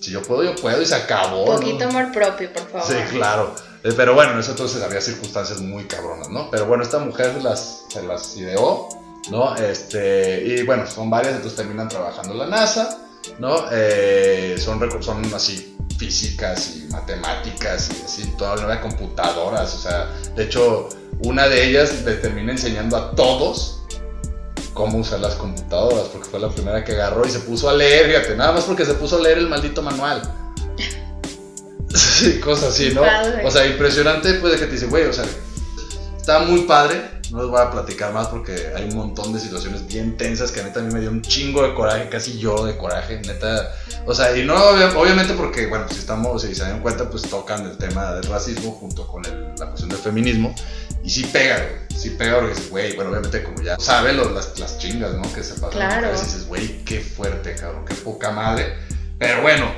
[0.00, 1.46] si yo puedo, yo puedo y se acabó.
[1.46, 1.56] ¿no?
[1.56, 2.86] Poquito amor propio, por favor.
[2.86, 3.54] Sí, claro.
[3.82, 6.50] Eh, Pero bueno, en eso entonces había circunstancias muy cabronas, ¿no?
[6.50, 8.88] Pero bueno, esta mujer las, se las ideó,
[9.30, 9.56] ¿no?
[9.56, 13.07] Este, y bueno, son varias, entonces terminan trabajando en la NASA,
[13.38, 13.64] ¿no?
[13.70, 20.14] Eh, son, son así físicas y matemáticas y así, toda la nueva computadoras, o sea,
[20.36, 20.88] de hecho,
[21.24, 23.82] una de ellas le termina enseñando a todos
[24.78, 28.06] cómo usar las computadoras, porque fue la primera que agarró y se puso a leer,
[28.06, 30.22] fíjate, nada más porque se puso a leer el maldito manual.
[31.94, 33.02] Sí, cosas así, ¿no?
[33.44, 35.24] O sea, impresionante, pues, de que te dice, güey, o sea,
[36.16, 37.17] está muy padre.
[37.30, 40.62] No les voy a platicar más porque hay un montón de situaciones bien tensas que
[40.62, 43.74] neta a mí me dio un chingo de coraje, casi lloro de coraje, neta.
[44.06, 47.22] O sea, y no, obvia- obviamente porque, bueno, si estamos, si se dan cuenta, pues
[47.24, 50.54] tocan el tema del racismo junto con el- la cuestión del feminismo.
[51.04, 51.98] Y sí pega, güey.
[52.00, 55.22] Sí pega porque dices, güey, bueno, obviamente como ya sabe lo- las, las chingas, ¿no?
[55.34, 55.70] Que se pasan.
[55.70, 56.08] Claro.
[56.08, 58.74] Y dices, güey, qué fuerte, cabrón, qué poca madre.
[59.18, 59.70] Pero bueno,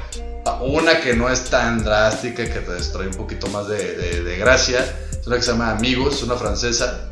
[0.62, 4.36] una que no es tan drástica, que te trae un poquito más de, de- de
[4.38, 4.84] gracia,
[5.18, 7.09] es una que se llama Amigos, es una francesa.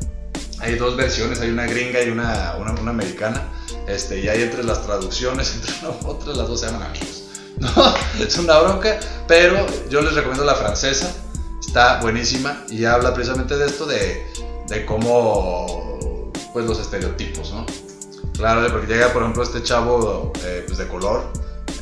[0.59, 3.47] Hay dos versiones, hay una gringa y una, una, americana.
[3.87, 7.23] Este, y hay entre las traducciones, entre una u otra, las dos se llaman Amigos.
[8.19, 11.13] Es una bronca, pero yo les recomiendo la francesa,
[11.59, 14.25] está buenísima y habla precisamente de esto, de,
[14.67, 17.65] de cómo, pues los estereotipos, ¿no?
[18.33, 21.25] Claro, porque llega, por ejemplo, este chavo eh, pues de color,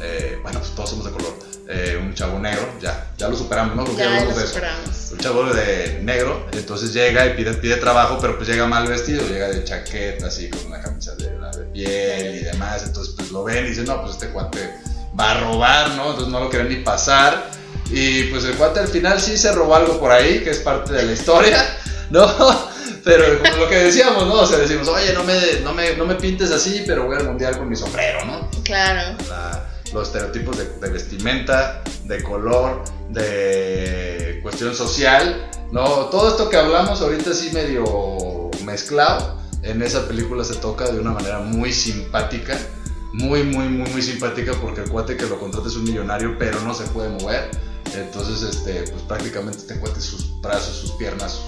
[0.01, 1.33] eh, bueno, pues todos somos de color,
[1.69, 3.83] eh, un chavo negro, ya, ya lo superamos, ¿no?
[3.85, 4.53] Porque ya Ya hablamos lo de eso.
[4.53, 5.11] superamos.
[5.11, 9.25] Un chavo de negro, entonces llega y pide, pide trabajo, pero pues llega mal vestido,
[9.27, 13.43] llega de chaqueta, así, con una camisa de, de piel y demás, entonces pues lo
[13.43, 14.75] ven y dicen, no, pues este cuate
[15.19, 16.11] va a robar, ¿no?
[16.11, 17.49] Entonces no lo quieren ni pasar,
[17.89, 20.93] y pues el cuate al final sí se robó algo por ahí, que es parte
[20.93, 21.65] de la historia,
[22.09, 22.77] ¿no?
[23.03, 24.33] Pero como lo que decíamos, ¿no?
[24.41, 27.23] O sea, decimos, oye, no me, no me, no me pintes así, pero voy al
[27.25, 28.49] mundial con mi sombrero, ¿no?
[28.63, 29.17] Claro.
[29.29, 36.05] la- los estereotipos de, vestimenta, de color, de cuestión social, ¿no?
[36.05, 41.11] Todo esto que hablamos ahorita así medio mezclado, en esa película se toca de una
[41.11, 42.57] manera muy simpática,
[43.13, 46.59] muy, muy, muy, muy simpática porque el cuate que lo contrata es un millonario, pero
[46.61, 47.49] no se puede mover.
[47.95, 51.39] Entonces, este, pues prácticamente este cuate sus brazos, sus piernas,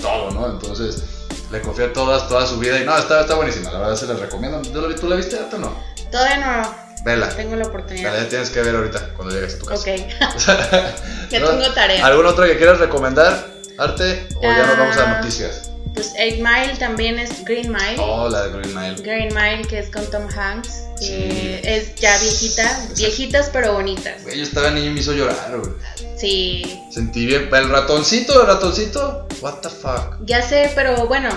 [0.00, 0.48] todo, ¿no?
[0.48, 1.02] Entonces,
[1.50, 4.20] le confía todas, toda su vida y no, está, está buenísima, la verdad se las
[4.20, 4.62] recomiendo.
[4.62, 5.76] ¿Tú la, viste ahorita o no?
[6.10, 7.28] Todavía no Vela.
[7.30, 8.14] tengo la La oportunidad.
[8.22, 9.80] ya tienes que ver ahorita cuando llegues a tu casa.
[9.80, 9.86] Ok,
[11.30, 11.48] ya ¿No?
[11.50, 12.04] tengo tarea.
[12.06, 13.46] ¿Alguna otra que quieras recomendar,
[13.78, 14.26] Arte?
[14.36, 15.20] ¿O ya nos vamos a Ah.
[15.20, 15.64] noticias?
[15.94, 17.96] Pues 8 Mile también es Green Mile.
[17.98, 18.94] Oh, la de Green Mile.
[19.02, 20.84] Green Mile, que es con Tom Hanks.
[21.00, 21.06] Sí.
[21.06, 24.22] que es ya viejita, viejitas pero bonitas.
[24.24, 25.72] Güey, yo estaba niño y me hizo llorar, güey.
[26.18, 27.48] Sí, Sentí bien.
[27.52, 29.26] El ratoncito, el ratoncito.
[29.40, 30.16] What the fuck.
[30.24, 31.28] ya sé, pero bueno,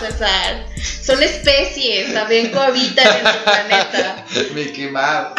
[0.00, 0.66] César,
[1.02, 4.24] son especies, también cohabitan en el planeta.
[4.54, 5.32] Mickey Mouse.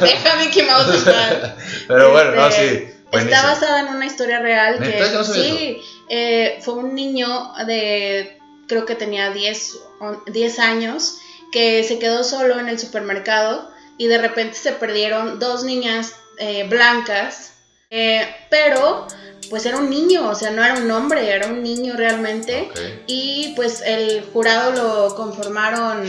[0.00, 1.52] Deja Mickey Mouse paz.
[1.88, 2.94] Pero bueno, no, Este, sí.
[3.10, 3.36] Buenísimo.
[3.36, 8.38] Está basada en una historia real que no sí, eh, fue un niño de
[8.68, 11.18] creo que tenía 10, o- 10 años
[11.52, 16.64] que se quedó solo en el supermercado y de repente se perdieron dos niñas eh,
[16.68, 17.51] blancas,
[17.94, 19.06] eh, pero
[19.50, 22.70] pues era un niño, o sea, no era un hombre, era un niño realmente.
[23.06, 26.08] Y pues el jurado lo conformaron,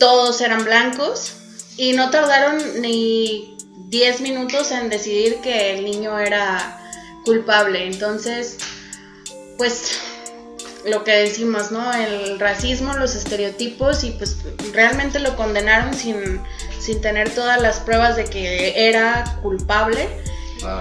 [0.00, 1.34] todos eran blancos
[1.76, 3.56] y no tardaron ni
[3.88, 6.80] 10 minutos en decidir que el niño era
[7.24, 7.86] culpable.
[7.86, 8.58] Entonces,
[9.56, 10.00] pues
[10.84, 11.92] lo que decimos, ¿no?
[11.92, 14.38] El racismo, los estereotipos y pues
[14.72, 16.40] realmente lo condenaron sin,
[16.80, 20.08] sin tener todas las pruebas de que era culpable.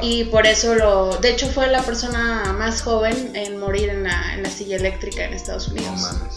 [0.01, 1.17] Y por eso lo.
[1.17, 5.23] De hecho, fue la persona más joven en morir en la, en la silla eléctrica
[5.23, 6.01] en Estados no Unidos.
[6.01, 6.33] mames.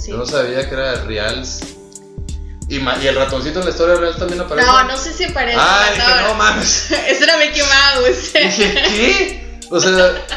[0.00, 0.10] Sí.
[0.10, 1.44] Yo no sabía que era real.
[2.68, 4.66] Y, y el ratoncito en la historia real también aparece.
[4.66, 5.56] No, no sé si parece.
[5.58, 6.28] Ah, dije, tabla.
[6.28, 6.90] no mames.
[7.08, 8.32] Ese era Mickey Mouse.
[8.34, 9.48] Dije, ¿qué?
[9.70, 9.90] O sea,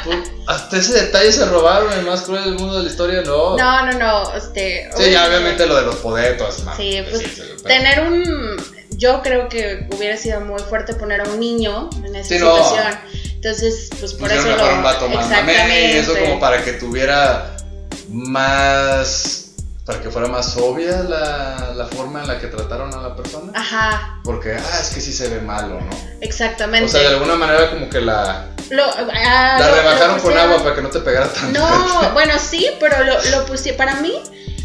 [0.04, 3.56] pu- hasta ese detalle se robaron el más cruel del mundo de la historia, no.
[3.58, 4.36] No, no, no.
[4.36, 8.58] Este, Sí, ya obviamente lo de los esas Sí, mames, pues sí, tener un.
[8.98, 12.56] Yo creo que hubiera sido muy fuerte poner a un niño en esa Sí, no.
[12.56, 13.00] situación.
[13.36, 14.76] Entonces, pues por Pusieron eso lo.
[14.76, 17.56] un vato mamey, eso como para que tuviera
[18.10, 19.38] más.
[19.86, 23.52] Para que fuera más obvia la, la forma en la que trataron a la persona.
[23.56, 25.90] Ajá, Porque, ah, es que sí se ve malo, ¿no?
[26.22, 26.86] exactamente.
[26.86, 30.38] O sea, de alguna manera como que la, Lo- ah, la lo- rebajaron lo con
[30.38, 31.60] agua para que no te pegara tanto.
[31.60, 34.22] No, bueno, sí, pero lo, lo pusieron, para mí,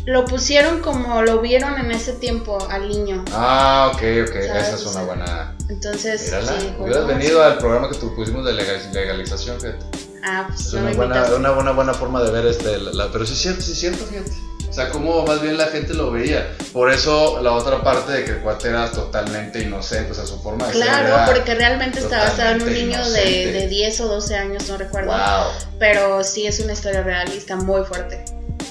[0.07, 3.25] lo pusieron como lo vieron en ese tiempo al niño.
[3.33, 4.69] Ah, ok, ok, ¿Sabes?
[4.69, 5.57] esa es una buena...
[5.69, 6.75] Entonces, sí.
[6.79, 9.85] hubieras venido al programa que tu- pusimos de legal- legalización, fíjate.
[10.25, 12.93] Ah, pues Es no una me buena, una buena, buena forma de ver este, la,
[12.93, 14.31] la- pero sí es cierto, sí es cierto, fíjate.
[14.69, 16.55] O sea, como más bien la gente lo veía.
[16.73, 20.39] Por eso la otra parte de que el cuate era totalmente inocente, o sea, su
[20.41, 24.37] forma de Claro, porque realmente está basado en un niño de, de 10 o 12
[24.37, 25.13] años, no recuerdo.
[25.13, 25.51] Wow.
[25.79, 28.25] Pero sí es una historia realista muy fuerte.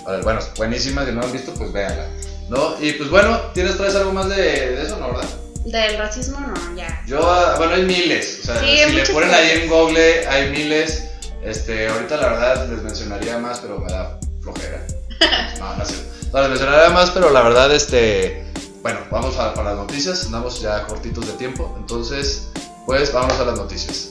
[0.06, 2.06] A ver, bueno, buenísima, si no la han visto, pues véanla.
[2.50, 2.76] ¿No?
[2.80, 5.28] Y pues bueno, ¿tienes traes algo más de, de eso, no, verdad?
[5.66, 7.02] Del racismo, no, ya.
[7.08, 8.42] Yo, ah, bueno, hay miles.
[8.44, 9.34] O sea, Sí, si le ponen cosas.
[9.44, 11.06] ahí en Google, hay miles.
[11.44, 14.86] Este, ahorita la verdad les mencionaría más, pero me da flojera.
[15.60, 15.96] No, no sé.
[16.32, 18.46] No, les mencionaría más, pero la verdad, este.
[18.84, 20.26] Bueno, vamos a, para las noticias.
[20.26, 21.74] Andamos ya cortitos de tiempo.
[21.80, 22.50] Entonces,
[22.86, 24.10] pues vamos a las noticias.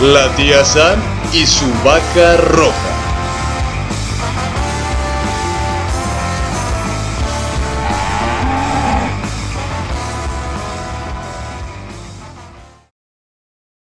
[0.00, 0.98] La tía Sam
[1.32, 2.91] y su vaca roja.